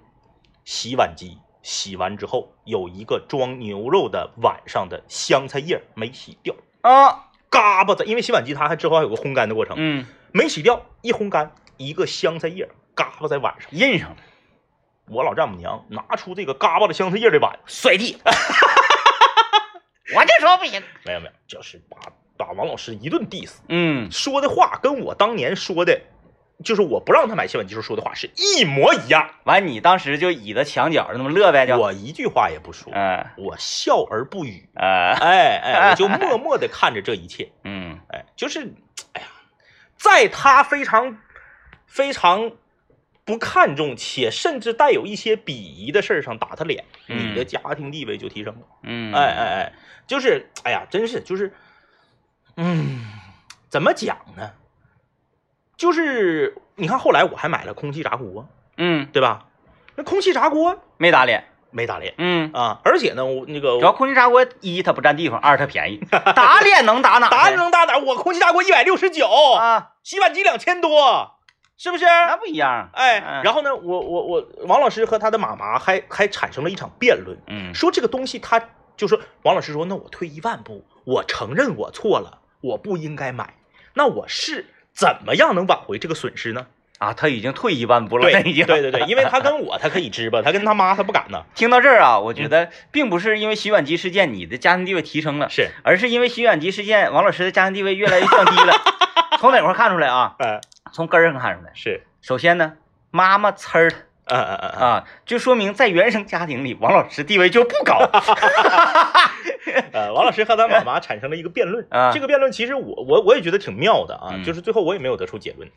[0.64, 7.25] 洗碗机洗完之后有一个装牛肉的碗上的香菜叶没洗掉，啊。
[7.51, 10.07] 嘎巴在，因为洗碗机它还之后还有个烘干的过程，嗯。
[10.33, 13.71] 没洗掉，一烘干一个香菜叶嘎巴在碗上。
[13.71, 14.16] 印上了。
[15.07, 18.18] 我老丈母娘拿出这个嘎巴的香菜叶的碗，摔地，
[20.14, 20.83] 我就说不行。
[21.07, 21.97] 没有没有，就是把
[22.37, 24.11] 把王老师一顿 diss，嗯。
[24.12, 25.99] 说的话跟我当年说的，
[26.64, 29.31] 就是我不让他买洗碗机时候说的话是一模一样。
[29.44, 34.68] 完你当时就倚在墙角那么乐呗，就我一句话也不说，嗯我笑而不语。
[34.75, 37.51] 呃 哎哎，我就默默的看着这一切。
[37.64, 38.73] 嗯哎，就是，
[39.12, 39.29] 哎呀，
[39.97, 41.18] 在他非常
[41.87, 42.51] 非常
[43.25, 48.66] 不看重且甚至带有一些鄙夷的事儿上打他脸，嗯你的家庭地位就提升了。
[48.83, 49.73] 嗯哎哎哎，
[50.07, 51.53] 就是，哎呀，真是就是，
[52.57, 53.07] 嗯，
[53.68, 54.51] 怎么讲呢？
[55.78, 59.46] 就是你看后来我还买了空气炸锅，嗯对吧？
[59.96, 61.44] 那空气炸锅没打脸。
[61.70, 66.00] 没打脸嗯，啊，而且呢，我那个主要空气炸锅一它不占地方，二它便宜，
[66.34, 67.28] 打脸能打哪？
[67.28, 67.98] 打脸能打哪？
[67.98, 71.34] 我空气炸锅一百六十九，啊，洗碗机两千多，
[71.76, 72.06] 是不是？
[72.06, 72.88] 那不一样。
[72.94, 83.52] 哎，嗯然后呢，我我我，王老师和他的妈妈还还产生了一场辩论，嗯说这个东西他就说王老师说，那我退一万步，我承认我错了，我不应该买，
[83.92, 84.64] 那我是
[84.98, 86.66] 怎么样能挽回这个损失呢？
[86.98, 88.42] 啊，他已经退一万步了，对。
[88.66, 98.74] 对对对，因为他跟我他可以支吧，他跟他妈他不敢呢， 听到这儿啊，我觉得并不是因为洗碗机事件你的家庭地位提升了，是，而是因为洗碗机事件王老师的家庭地位越来越降低了。
[99.38, 100.34] 从哪块儿看出来啊？
[100.40, 100.61] 哎，
[100.92, 101.70] 从根儿上看出来。
[101.74, 102.72] 是，首先呢，
[103.12, 107.98] 妈妈呲儿他嗯嗯嗯嗯，啊，就说明在原生家庭里，王老师地位就不高。
[109.92, 115.70] 呃，王老师和他妈妈产生了一个辩论啊这个辩论其实我我我也觉得挺妙的啊，嗯就是最后我也没有得出结论，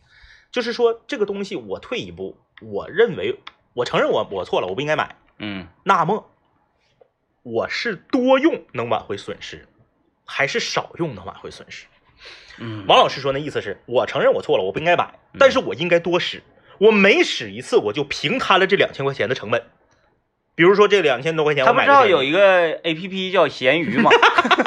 [0.51, 3.39] 就是说这个东西我退一步，我认为
[3.73, 5.15] 我承认我我错了，我不应该买。
[5.39, 6.29] 嗯那么
[7.43, 9.67] 我是多用能挽回损失，
[10.25, 11.87] 还是少用能挽回损失？
[12.59, 16.43] 嗯，王老师说那意思是我承认我错了，我不应该买，但是我应该多使。
[16.82, 19.62] 我每使一次，我就平摊了这两千块钱的成本。
[20.56, 24.10] 比如说这两千多块钱，他不知道有一个 A P P 叫闲鱼吗？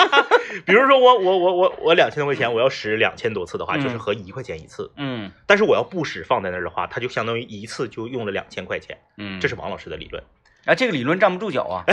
[0.64, 4.92] 比如说我我我我我两千多块钱，我要使两千多次的话，嗯就是合一块钱一次。
[4.96, 8.98] 嗯但是我要不使放在那儿的话，它就相当于一次就用了两千块钱。
[9.18, 10.22] 嗯，这是王老师的理论。
[10.66, 11.84] 啊，这个理论站不住脚啊，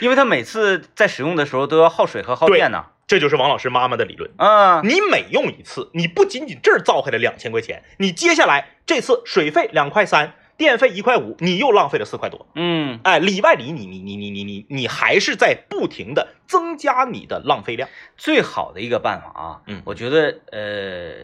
[0.00, 2.86] 因为他每次在使用的时候都要耗水和耗对电呐。
[3.06, 4.30] 这就是王老师妈妈的理论。
[4.36, 12.46] 啊，你每用一次，你不仅仅这儿造下来两千块钱，你接下来这次水费两块三，电费一块五，你又浪费了四块多。
[12.54, 17.88] 嗯哎，里外里你你你你你你你还是在不停的增加你的浪费量。
[18.18, 21.14] 最好的一个办法啊，嗯我觉得呃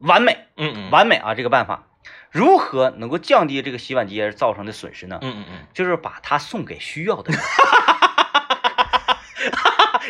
[0.00, 1.86] 完美嗯嗯完美啊，这个办法
[2.32, 5.20] 如何能够降低这个洗碗机而造成的损失呢？
[5.22, 7.40] 嗯嗯嗯，就是把它送给需要的人，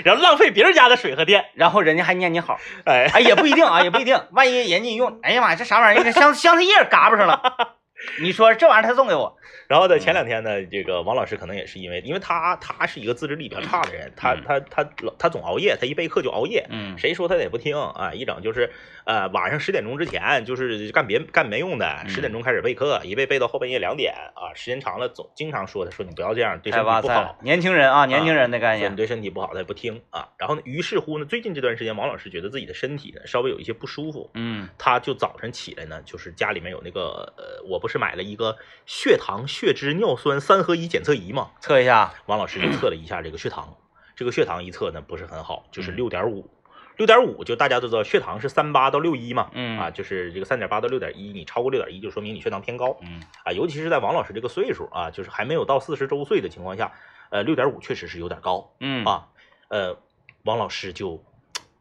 [0.05, 1.47] 然后浪费别人家的水和电。
[1.55, 2.59] 然后人家还念你好。
[2.87, 6.05] 哎，哎，也不一定啊，也不一定，万一人家一用，哎呀妈呀，这啥玩意儿？
[6.05, 7.41] 这香香菜叶嘎巴上了，
[8.23, 9.37] 你说这玩意儿他送给我，
[9.69, 18.71] 然后在，前两天呢，这个王老师可能也是因为，因为他他是一个自制力比较差的人，他他他他他总熬夜，他一备课就熬夜，嗯谁说他也不听啊，一整就是
[19.05, 27.39] 呃晚上十点钟之前就是干别干没用的，嗯十点钟开始备课，一备备到后半夜两点啊，时间长了总经常说他说你不要这样，对太身体不好。
[27.43, 30.31] 年轻人啊，年轻人的概念，说你对身体不好，他也不听啊。
[30.39, 43.77] 然后呢，于是乎呢，最近这段时间，王老师觉得自己的身体呢稍微有一些不舒服，嗯他就早晨起来呢，就是家里面有那个呃，我不是买了一个血糖、血脂、尿酸三合一检测仪嘛，测一下，王老师就测了一下这个血糖，
[44.17, 46.51] 这个血糖一测呢不是很好，就是嗯六点五。
[46.97, 49.79] 六点五就大家都知道，血糖是三八到六一嘛，嗯。
[49.79, 53.23] 啊，就是这个三点八到六点一，你超过六点一就说明你血糖偏高嗯。
[53.45, 56.93] 啊，尤其是在王老师这个岁数啊，就是还没有到四十周岁的情况下，
[57.31, 59.05] 呃，六点五确实是有点高，嗯。
[59.05, 59.29] 啊，
[59.69, 59.97] 呃，
[60.43, 61.23] 王老师就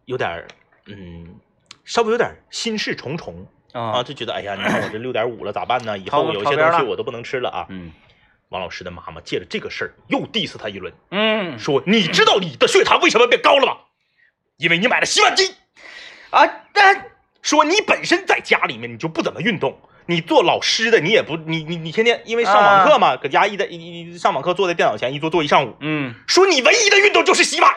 [0.05, 0.45] 有点
[0.85, 1.39] 嗯
[1.83, 5.97] 稍微有点心事重重啊，啊，就觉得哎呀，你看我这六点五了咋办呢？
[5.97, 7.65] 以后有一些东西我都不能吃了啊。
[7.69, 7.91] 嗯
[8.49, 13.77] 王老师的妈妈借着这个事儿又 diss 他一轮，嗯说你知道你的血糖为什么变高了吗？
[14.55, 15.53] 因为你买了洗碗机。
[16.29, 17.03] 啊，那
[17.41, 27.73] 说你本身在家里面你就不怎么运动，你做老师的你也不你你你天天因为上网课嘛，搁家一在一一上网课坐在电脑前一坐坐一上午，嗯说你唯一的运动就是洗碗，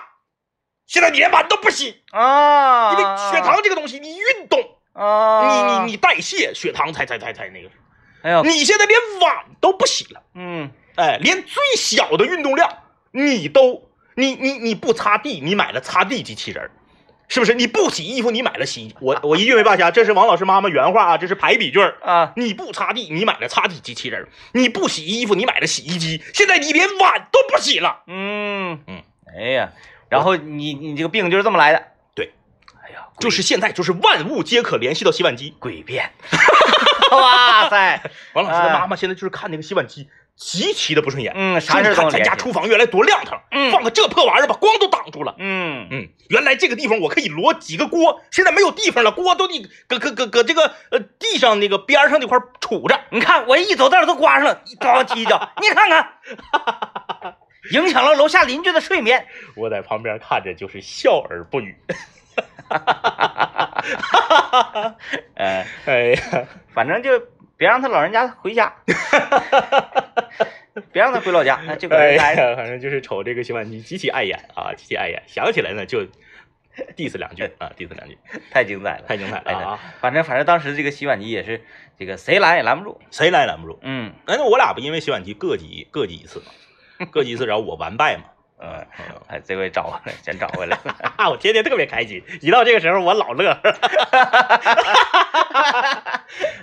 [0.86, 4.60] 现在你连碗都不洗，啊，因为血糖这个东西你运动，
[4.92, 7.70] 啊，你你你代谢血糖才才才才那个，
[8.22, 10.70] 哎呦，你现在连碗都不洗了，嗯。
[10.96, 12.68] 哎，连最小的运动量
[13.12, 16.70] 你都你你你不擦地，你买了擦地机器人儿。
[17.32, 17.54] 是不是？
[17.54, 18.94] 你不洗衣服，你买了洗衣？
[19.00, 21.96] 我我一句没落下，这是王老师妈妈原话啊，这是排比句儿。
[22.02, 26.20] 啊，你不擦地，你买了擦地机器人；你不洗衣服，你买了洗衣机。
[26.34, 28.02] 现在你连碗都不洗了。
[28.08, 28.80] 嗯。
[28.88, 29.00] 嗯，
[29.32, 29.70] 哎呀，
[30.08, 31.86] 然后你你这个病就是这么来的，
[33.20, 35.54] 就是现在，就是万物皆可联系到洗碗机。
[35.60, 36.10] 诡辩，
[37.12, 38.02] 哇塞，
[38.32, 41.32] 王老师的妈妈现在就是看那个洗碗机极其的不顺眼。
[41.36, 45.34] 嗯，啥说你看咱家厨房原来多亮堂，嗯放个这破玩意儿把光都挡住了。
[45.38, 52.98] 嗯嗯，原来这个地方我可以摞几个锅，现在没有地方了，锅都得搁搁搁搁这个呃地上那个边上那块儿杵着。
[53.10, 57.34] 你看我一走道都刮上了，咣踢一脚， 你看看，
[57.72, 59.26] 影响了楼下邻居的睡眠。
[59.56, 61.76] 我在旁边看着就是笑而不语。
[65.34, 67.18] 呃， 哎呀，反正就
[67.56, 68.72] 别让他老人家回家，
[70.92, 72.56] 别让他回老家，那就搁哎这待着。
[72.56, 75.22] 反正就是瞅这个洗碗机极其碍眼啊，极其碍眼。
[75.26, 76.00] 想起来呢就
[76.96, 78.18] diss 两句啊，diss 两句，
[78.50, 79.78] 太精彩了，太精彩了哎啊！
[80.00, 81.62] 反正反正当时这个洗碗机也是
[81.98, 83.00] 这个谁拦也拦不住。
[83.10, 83.78] 谁拦也拦不住？
[83.82, 88.24] 嗯哎，那我俩不因为洗碗机各挤各挤一次嘛，各挤一次，然后我完败嘛。
[88.62, 90.78] 嗯，嗯哎，这回找回来，全找回来
[91.30, 93.56] 我天天特别开心，一到这个时候我老乐。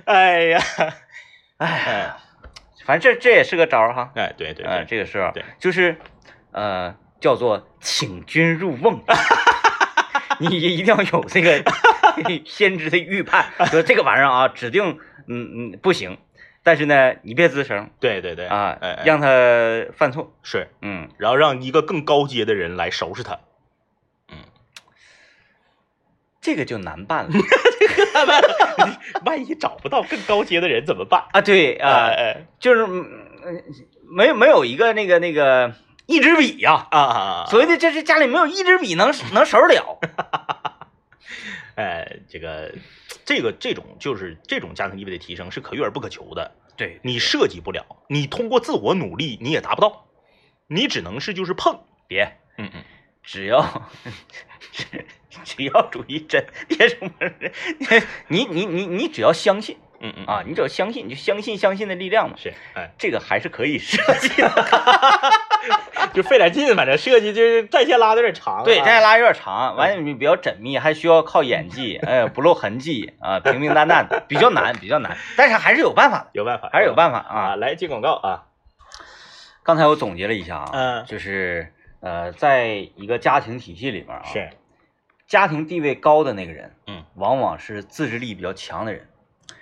[0.06, 0.62] 哎呀，
[1.58, 2.14] 哎，
[2.86, 4.12] 反正这这也是个招儿哈。
[4.16, 5.98] 哎，对对嗯，对，这个时候对就是
[6.52, 9.04] 呃，叫做请君入瓮。
[10.40, 11.64] 你一定要有这个
[12.46, 16.16] 先知的预判，说这个玩意儿啊，指定嗯嗯不行。
[16.68, 19.30] 但是呢，你别吱声对对对啊哎，哎让他
[19.96, 20.34] 犯错。
[20.44, 23.40] 是，嗯，然后让一个更高阶的人来收拾他。
[24.30, 24.36] 嗯
[26.42, 27.32] 这个就难办了
[29.24, 31.24] 万一找不到更高阶的人怎么办？
[31.32, 31.40] 啊。
[31.40, 32.12] 对啊，
[32.60, 33.64] 就是嗯
[34.12, 35.74] 没有没有一个那个那个
[36.06, 37.46] 一支笔呀、啊啊！
[37.48, 40.00] 所谓的这是家里没有一支笔能能收拾了。
[41.78, 42.74] 哎，这个
[43.24, 50.08] 这个这种就是这种家庭地位的提升是可遇而不可求的，对，你设计不了，你通过自我努力你也达不到，
[50.66, 51.80] 你只能是就是碰。
[52.08, 52.84] 别，嗯嗯，
[53.22, 53.90] 只要
[54.72, 54.86] 只
[55.44, 57.54] 只要主义真，别什么人，
[58.28, 62.36] 你你你你只要相信嗯嗯啊，你只要相信，你就相信相信的力量嘛。
[62.38, 64.50] 是，哎，这个还是可以设计的。
[66.14, 68.64] 就费点劲，反正设计就是战线拉的有点长、啊。
[68.64, 77.40] 对，战线拉有点长，完了你比较缜密，还需要靠演技， 哎，不露痕迹啊，平平淡淡的，比较难，比较难，但是还是有办法的，有办法，还是有办法啊！
[77.52, 77.56] 啊。
[77.56, 78.46] 来接广告啊，
[79.64, 84.50] 刚才我总结了一下啊，嗯就是呃，在一个家庭体系里面啊，是，
[85.28, 89.10] 家庭地位高的那个人，嗯，往往是自制力比较强的人，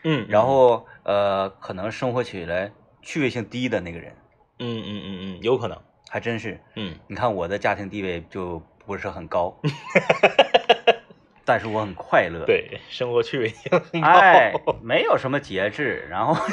[0.07, 4.15] 嗯然后呃，可能生活起来趣味性低的那个人，
[4.59, 5.77] 嗯嗯嗯嗯，有可能，
[6.09, 6.61] 还真是。
[6.75, 9.59] 嗯你看我的家庭地位就不是很高，
[11.43, 13.69] 但是我很快乐。，对，生活趣味性
[14.01, 16.35] 高，哎，没有什么节制，然后，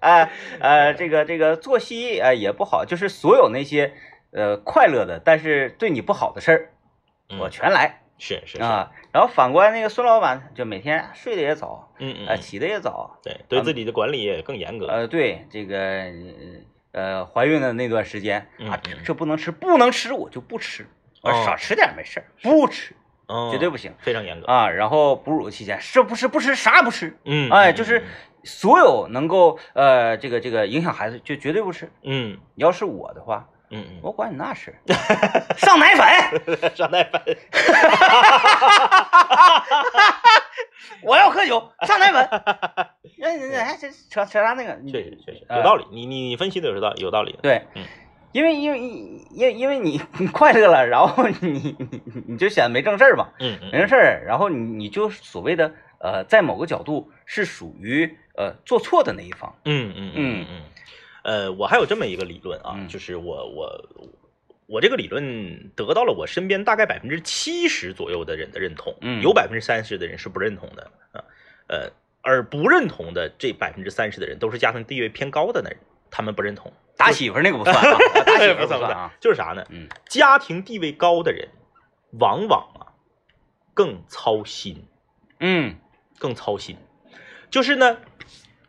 [0.00, 0.30] 哎
[0.60, 3.92] 呃，这个这个作息哎也不好，就是所有那些
[4.32, 6.70] 呃快乐的，但是对你不好的事儿，
[7.30, 8.90] 嗯我全来是是是，啊。
[9.12, 12.40] 然后反观那个孙老板，就每天睡得也早，嗯嗯，呃，嗯。
[12.40, 16.04] 起得也早，对，对自己的管理也更严格，呃，对这个
[16.92, 20.86] 呃怀孕的那段时间啊，这不能吃，不能吃我就不吃，
[21.22, 22.94] 我哦少吃点没事儿，不吃
[23.28, 23.92] 嗯绝对不行。
[23.98, 24.68] 非常严格，啊。
[24.68, 28.02] 然后哺乳期间是不吃不吃啥也不吃，嗯，哎，嗯就是
[28.44, 31.90] 所有能够呃这个这个影响孩子就绝对不吃。
[32.02, 32.38] 嗯。
[32.54, 34.74] 要是我的话，嗯我管你那事，
[35.56, 36.06] 上奶粉，
[36.46, 37.20] 嗯，上奶粉，
[41.02, 42.22] 我要喝酒，上奶粉。
[43.22, 44.74] 哎，哎，这扯扯啥那个？
[44.82, 47.84] 你确实确实哎有道理，你你你分析的有道有道理，对嗯，
[48.32, 51.76] 因为因为因因为你你快乐了，然后你
[52.26, 59.54] 你就显得没正事儿嘛，嗯嗯没正事儿，然后你你就所谓的呃，在某个角度是属于呃做错的那一方。
[59.64, 60.62] 嗯嗯嗯嗯嗯，
[61.22, 63.88] 呃，我还有这么一个理论啊，嗯就是我我
[64.66, 71.24] 我这个理论得到了我身边大概百分之七十左右的人的认同，嗯有百分之三十的人是不认同的啊，
[71.68, 71.90] 呃，
[72.22, 75.78] 而不认同的这百分之三十的人都是家庭地位偏高的那人，
[76.10, 76.72] 他们不认同。
[76.96, 79.14] 打媳妇那个不算啊， 打媳妇儿不不算算啊。
[79.20, 79.64] 就是啥呢？
[79.70, 81.48] 嗯家庭地位高的人，
[82.18, 82.92] 往往啊
[83.72, 84.84] 更操心，
[85.38, 85.76] 嗯
[86.18, 86.76] 更操心。
[87.50, 87.98] 就是呢，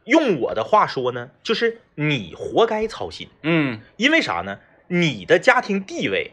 [0.09, 4.59] 用我的话说呢，就是你活该操心，嗯因为啥呢？
[4.91, 6.31] 你的家庭地位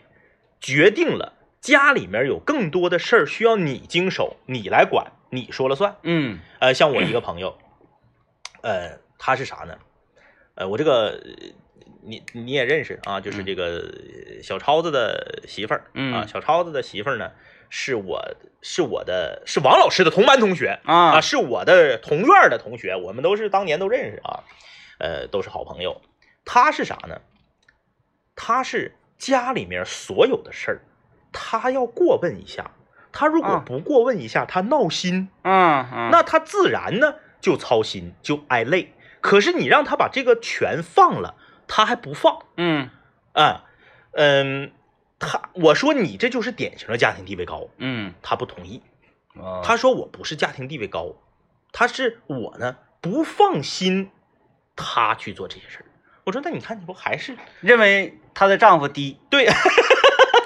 [0.61, 5.97] 决定了家里面有更多的事儿需要你经手，你来管，你说了算。
[6.03, 7.59] 嗯呃，像我一个朋友，
[8.63, 9.77] 呃，他是啥呢？
[10.55, 11.33] 呃，我这个呃
[12.03, 13.65] 你你也认识啊，就是这个
[14.37, 17.33] 呃小超子的媳妇儿，嗯啊，小超子的媳妇儿呢，
[17.69, 24.45] 是我是我的是王老师的同班同学啊，啊是我的同院的同学，我们都是当年都认识啊，
[24.99, 26.01] 呃，都是好朋友。
[26.45, 27.21] 他是啥呢？
[28.35, 30.81] 他是家里面所有的事儿，
[31.33, 32.71] 他要过问一下。
[33.13, 38.93] 他如果啊不过问一下，他闹心，嗯嗯，那他自然呢就操心，就挨累。
[39.23, 41.35] 可是你让他把这个全放了，
[41.67, 42.91] 他还不放嗯
[43.33, 43.65] 啊，
[44.13, 44.71] 嗯，
[45.19, 48.13] 他我说你这就是典型的家庭地位高，嗯。
[48.23, 48.83] 他不同意，
[49.35, 51.17] 啊他说我不是家庭地位高，
[51.73, 54.11] 他是我呢不放心
[54.75, 55.87] 他去做这些事儿。
[56.25, 59.47] 我说那你看你不还是认为她的丈夫低，对，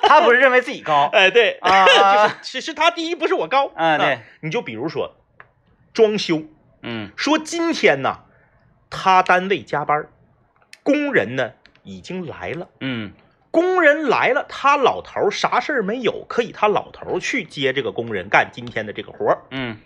[0.03, 1.09] 她不是认为自己高。
[1.14, 1.71] 哎对，啊。
[1.71, 5.16] 啊 就是是是他第一不是我高啊对，你就比如说
[5.95, 6.43] 装修，
[6.83, 7.11] 嗯。
[7.16, 8.25] 说今天呢，
[8.91, 10.07] 他单位加班，
[10.83, 11.53] 工人呢
[11.83, 12.68] 已经来了。
[12.81, 13.12] 嗯
[13.51, 19.42] 工人来了，他老头儿啥事儿没有，可以他老头儿去接这个工人干今天的这个活儿。
[19.51, 19.76] 嗯。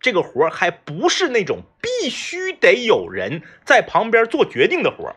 [0.00, 5.16] 这个活儿还不是那种必须得有人在旁边做决定的活儿。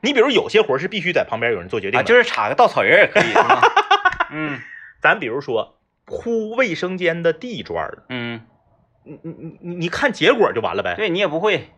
[0.00, 3.32] 你比如有些活儿是必须在旁边有人做决定啊，就是插个稻草人也可以，
[4.30, 4.60] 嗯。
[5.00, 8.40] 咱比如说铺卫生间的地砖儿，嗯，
[9.02, 11.68] 你你你你你看结果就完了呗，对你也不会，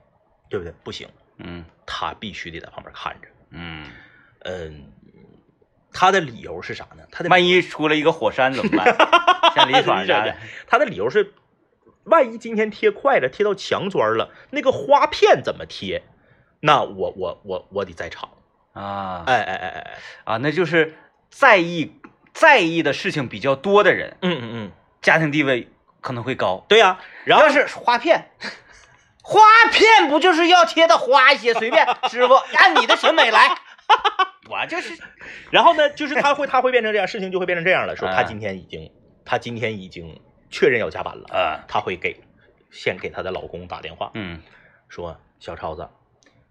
[0.51, 0.75] 对不对？
[0.83, 1.09] 不行，
[1.39, 1.65] 嗯。
[1.87, 3.29] 他必须得在旁边看着。
[3.51, 3.87] 嗯，
[4.41, 4.85] 嗯，
[5.95, 7.05] 他的理由是啥呢？
[7.11, 8.95] 他的万一出了一个火山怎么办？
[9.55, 10.37] 像李爽啥的，
[10.67, 11.33] 他的理由是，
[12.03, 16.03] 万一今天贴快了，贴到墙砖了，那个花片怎么贴？
[16.61, 18.29] 那我我我我得在场。
[18.73, 20.97] 啊哎哎哎哎哎，啊，那就是
[21.31, 21.95] 在意
[22.33, 25.71] 在意的事情比较多的人，嗯嗯嗯，家庭地位
[26.01, 26.65] 可能会高。
[26.69, 28.33] 对呀、然后要是花片，
[29.23, 29.41] 花
[29.71, 31.55] 片不就是要贴的花一些？
[31.55, 33.57] 随便师傅按你的审美来，
[34.51, 35.03] 我就是
[35.51, 37.97] 然后呢，就是他会他会变成这样，事情就会变成这样了。
[37.97, 38.91] 说他啊今天已经
[39.25, 40.21] 他今天已经
[40.51, 42.21] 确认要加班了，啊他会给
[42.71, 44.41] 先给她的老公打电话，嗯。
[44.89, 45.89] 说小超子，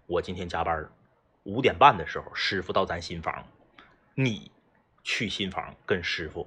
[0.06, 0.88] 我今天加班，
[1.44, 3.46] 五点半的时候师傅到咱新房，
[4.14, 4.50] 你
[5.02, 6.46] 去新房跟师傅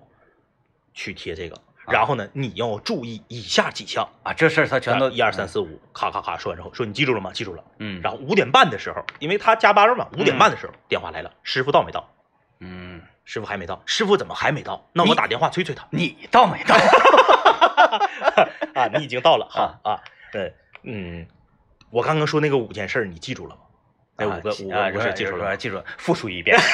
[0.94, 7.32] 去贴这个，然后呢，你要注意以下几项，啊，这事儿他全都一二三四五，咔咔咔说完之后，说你记住了吗？
[7.34, 7.64] 记住了。
[7.80, 12.10] 嗯，然后五点半的时候，因为他加班嘛，五点半的时候、电话来了，师傅到没到？
[12.60, 14.86] 嗯，师傅还没到，师傅怎么还没到？
[14.94, 16.76] 那我打电话催催他你到没到？
[18.76, 21.26] 啊，你已经到了，好啊啊，对，嗯，
[21.90, 23.62] 我刚刚说那个五件事儿，你记住了吗？
[24.18, 25.56] 那五个五啊，个记住了吗。
[25.56, 26.58] 记住了，复述一遍。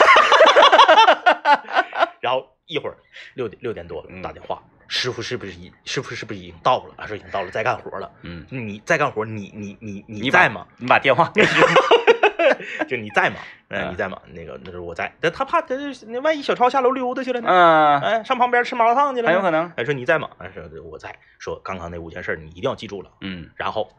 [2.21, 2.95] 然后一会儿
[3.33, 6.93] 六点六点多嗯打电话，师傅是不是已师傅是不是已经到了？
[6.97, 8.11] 啊，说已经到了，在干活了。
[8.21, 10.67] 嗯，你在干活，你你你你在吗？？
[10.77, 11.43] 你把电话给。
[12.87, 13.37] 就你在吗？
[13.69, 14.21] 哎，嗯你在吗？
[14.27, 15.75] 那个那时候我在，但他怕他
[16.05, 17.49] 那万一小超下楼溜达去了呢？
[17.49, 19.33] 嗯，哎，上旁边吃麻辣烫去了呢？
[19.33, 19.73] 很有可能。
[19.75, 20.29] 哎，说你在吗？
[20.37, 21.17] 哎，说我在。
[21.39, 23.09] 说刚刚那五件事你一定要记住了。
[23.21, 23.89] 嗯然后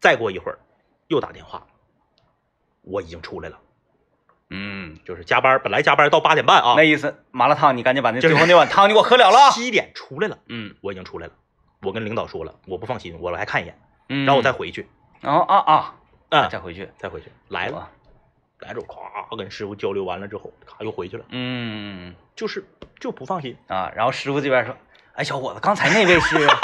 [0.00, 0.58] 再过一会儿
[1.08, 1.66] 又打电话，
[2.82, 3.58] 我已经出来了，
[4.52, 9.50] 嗯，就是加班，本来加班到八点半啊那，意思麻辣烫，你赶紧把那最后那碗汤你给我喝了了啊。
[9.56, 11.32] 七点出来了，嗯我已经出来了。
[11.82, 13.78] 我跟领导说了，我不放心，我来看一眼，
[14.08, 14.86] 嗯，然后我再回去。
[15.20, 15.94] 然后啊啊，
[16.28, 17.88] 嗯、再回去再回去，来了，
[18.60, 18.86] 来之后
[19.30, 22.64] 咵跟师傅交流完了之后，咔又回去了，嗯就是
[23.00, 23.56] 就不放心。
[23.68, 24.76] 啊，然后师傅这边说，
[25.14, 26.54] 哎，小伙子，刚才那位是，哎，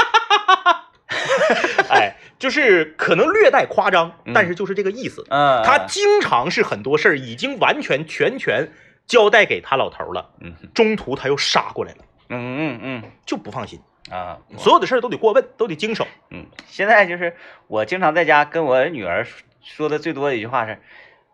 [2.39, 5.25] 就是可能略带夸张，嗯但是就是这个意思。
[5.31, 8.71] 嗯，他经常是很多事儿已经完全全权
[9.07, 13.81] 交代给他老头了，嗯中途他又杀过来了，嗯嗯嗯就不放心。
[13.81, 16.07] 嗯啊，所有的事儿都得过问，都得经手。
[16.31, 17.37] 嗯，现在就是
[17.67, 20.81] 我经常在家跟我女儿说说的最多的一句话是，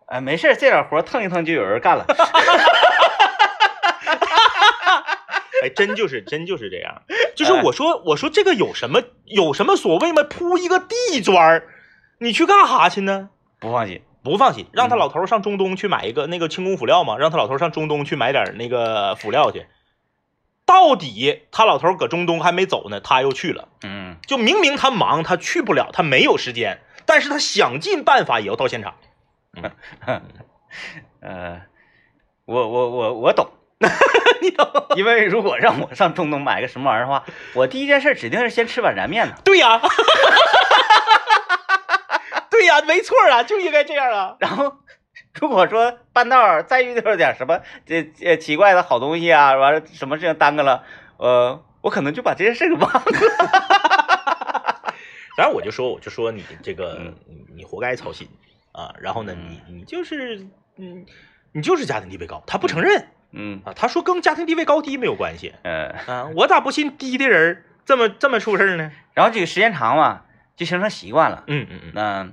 [0.07, 2.05] 呃，没事儿，这点活儿腾一腾就有人干了。
[5.63, 7.01] 哎，真就是真就是这样。
[7.33, 10.23] 就是我说我说这个有什么有什么所谓吗？
[10.23, 11.67] 铺一个地砖儿，
[12.19, 13.29] 你去干哈去呢？
[13.59, 19.65] 不放心，不放心，让他嗯老头上中东去买一个那个轻工辅料嘛，让他老头上中东去买点那个辅料去。
[20.65, 23.69] 到底他老头搁中东还没走呢，他又去了。
[23.83, 28.95] 嗯就明明他忙，他去不了，他没有时间，但是他想尽办法也要到现场。
[31.21, 31.61] 呃，
[32.45, 33.49] 我我我我懂？
[34.95, 39.79] 因为如果让我上中东买个什么玩意儿的话，我第一件事指定是先吃碗燃面呢，对呀，
[42.49, 44.35] 对呀，没错啊，就应该这样啊。
[44.39, 44.77] 然后。
[45.41, 50.83] 如果说半道儿再遇到点什么这这奇怪的好东西啊，完了什么事情耽搁了，
[51.17, 53.03] 呃，我可能就把这件事给忘了。
[55.37, 58.29] 然后我就说，我就说你这个，嗯你你活该操心
[58.71, 58.93] 啊。
[59.01, 60.47] 然后呢，嗯你你就是，
[60.77, 61.05] 嗯，
[61.51, 63.05] 你就是家庭地位高，他不承认
[63.35, 63.73] 嗯啊。
[63.75, 66.29] 他说跟家庭地位高低没有关系嗯，啊。
[66.35, 68.91] 我咋不信低的人这么这么出事儿呢？
[69.13, 70.21] 然后这个时间长嘛，
[70.55, 71.43] 就形成习惯了。
[71.47, 72.27] 嗯嗯嗯，那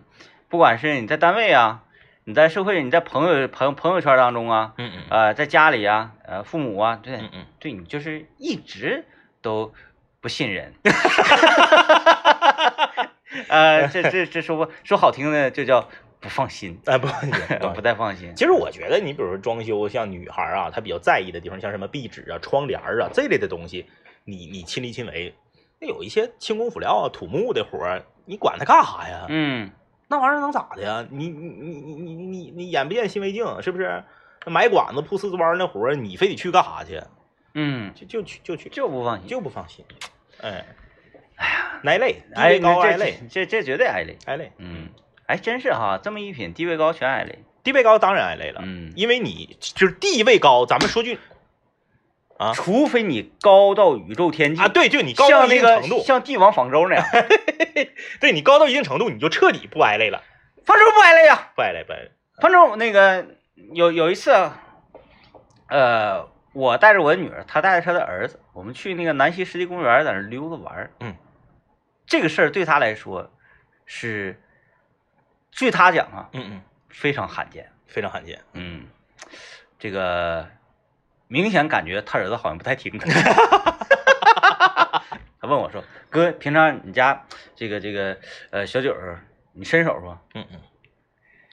[0.49, 1.83] 不管是你在单位啊，
[2.25, 9.05] 你在社会，你在朋友朋友朋友圈当中啊，嗯嗯呃，在家里啊，呃，父母啊，对嗯嗯，对你就是一直
[9.41, 9.73] 都
[10.21, 10.73] 不信任。
[13.49, 15.89] 呃，这这这说不说好听的，就叫
[16.23, 17.33] 不放心，哎不放心，
[17.75, 18.33] 不太放心。
[18.35, 23.87] 其实我觉得，你比如说装修，像女孩啊，她比较在意的地方，像什么壁纸啊、窗帘儿啊这类的东西，
[24.25, 25.35] 你你亲力亲为。
[25.81, 29.27] 那有一些轻工辅料啊、土木的活儿，你管它干啥呀？
[29.29, 29.71] 嗯
[30.09, 31.07] 那玩意儿能咋的呀？
[31.11, 34.05] 你你你你你你你眼不见心为净，是不是？
[34.47, 37.01] 买管子铺瓷砖那活儿，你非得去干啥去？
[37.55, 39.27] 嗯，就就去就去，就不放心。
[39.29, 39.85] 就不放心。
[40.41, 40.65] 哎，
[41.37, 44.17] 哎呀，挨累，地哎，位高挨累，这这绝对挨累。
[44.27, 44.53] 挨累。
[44.59, 44.89] 嗯，
[45.27, 47.45] 哎，真是哈，这么一品，地位高全挨累。
[47.63, 51.19] 地位高当然挨累了，嗯因为你就是地位高，咱们说句
[52.39, 57.05] 啊除非你高到宇宙天际啊，对，就你高到那个一定程度，像帝王方舟那样，
[58.21, 60.23] 对你高到一定程度，你就彻底不挨累了，
[60.65, 61.53] 方舟不挨累呀。
[61.55, 62.11] 不挨累，不挨累。
[62.41, 63.27] 方舟那个
[63.75, 64.33] 有有一次，
[65.69, 71.15] 呃，我带着我的女儿，她带着她的儿子，我们去那个南溪湿地公园，在那溜达玩儿嗯，
[72.07, 73.31] 这个事儿对她来说
[73.87, 74.43] 是，
[75.53, 77.71] 据他讲啊，嗯嗯，非常罕见。
[77.87, 78.41] 非常罕见。
[78.55, 78.87] 嗯，
[79.79, 80.49] 这个
[81.29, 83.07] 明显感觉他儿子好像不太听他。
[85.41, 87.25] 他问我说：“哥，平常你家
[87.55, 88.17] 这个这个
[88.51, 89.21] 呃小九儿，
[89.53, 90.61] 你伸手不嗯嗯，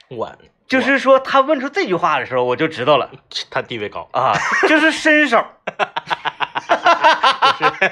[0.09, 0.33] 我？”
[0.65, 3.11] 就是说他问出这句话的时候，我就知道了
[3.49, 4.31] 他地位高，啊，
[4.69, 5.43] 就是伸手。
[7.59, 7.91] 就是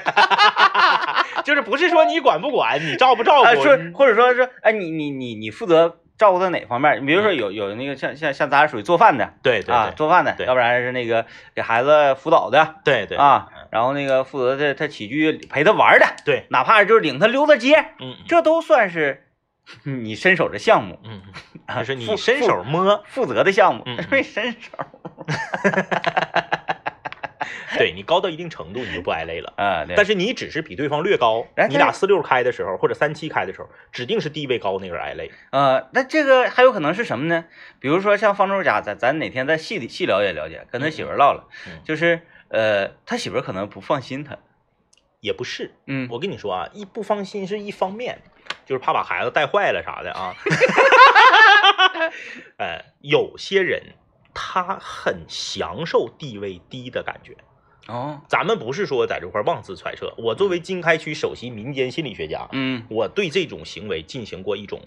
[1.62, 7.00] 不是说你管不管，你照不照啊，顾，说或者说是哎，你你你你负责照顾他哪方面？
[7.02, 9.94] 你比如说有有那个像像像咱俩属于做饭的啊，对对对。
[9.96, 13.16] 做饭的，要不然是那个给孩子辅导的对对。
[13.16, 18.24] 啊，然后那个负责他他起居陪他玩的，对，哪怕就是领他溜达街，嗯嗯。
[18.26, 19.24] 这都算是
[19.84, 21.20] 你伸手的项目，嗯，
[21.66, 24.70] 啊就是你负伸手摸，负责的项目嗯 伸手
[27.78, 29.52] 对你高到一定程度，你就不挨累了。
[29.56, 35.30] 啊，对但是你只是比对方略高哎，你俩四六开的时候，或者三七开的时候，指定是地位高那个人挨累。
[35.50, 37.44] 呃，那这个还有可能是什么呢？
[37.80, 44.38] 比如说像方舟家，咱咱哪天再细细了解了解，跟他媳妇唠唠了，嗯就是呃，他媳妇可能不放心他，
[45.20, 48.20] 也不是，嗯，我跟你说啊，一不放心是一方面，
[48.64, 50.34] 就是怕把孩子带坏了啥的啊。
[52.58, 53.82] 呃，有些人
[54.32, 57.36] 他很享受地位低的感觉。
[57.88, 62.84] 哦，咱们不是说在这块妄自揣测，我作为经开区首席民间心理学家，嗯。
[62.90, 64.82] 我对这种行为进行过一种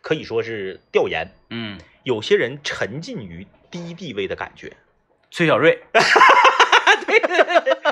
[0.00, 1.32] 可以说是调研。
[1.50, 4.76] 嗯，有些人沉浸于低地位的感觉，
[5.32, 5.82] 崔小瑞，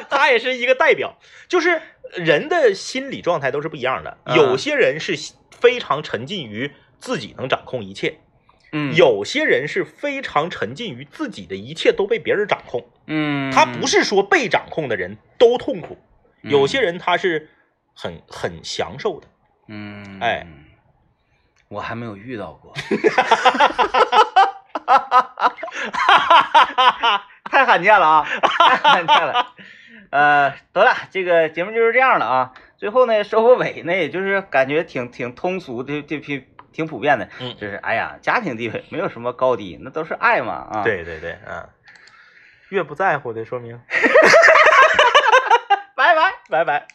[0.09, 1.19] 他也是一个代表。
[1.49, 1.83] 就是
[2.15, 4.37] 人的心理状态都是不一样的，嗯。
[4.37, 5.17] 有些人是
[5.51, 8.21] 非常沉浸于自己能掌控一切，
[8.73, 12.85] 嗯，，有些人是非常沉浸于自己的一切都被别人掌控。
[13.07, 15.99] 嗯，他不是说被掌控的人都痛苦，
[16.43, 17.49] 嗯有些人他是
[17.95, 19.27] 很很享受的。
[19.69, 20.47] 嗯，哎，
[21.69, 22.73] 我还没有遇到过，
[27.51, 29.55] 太罕见了啊，太罕见了。
[30.11, 32.53] 呃，得了，这个节目就是这样了啊。
[32.77, 36.45] 最后呢，收个尾呢，也就是感觉挺挺通俗的，挺挺
[36.77, 41.67] 挺普遍的，嗯就是哎呀，家庭地位没有什么高低，那都是爱嘛啊。，对对对，嗯，
[42.69, 43.81] 越不在乎的说明，
[45.97, 46.35] 拜拜。
[46.51, 46.87] 拜拜。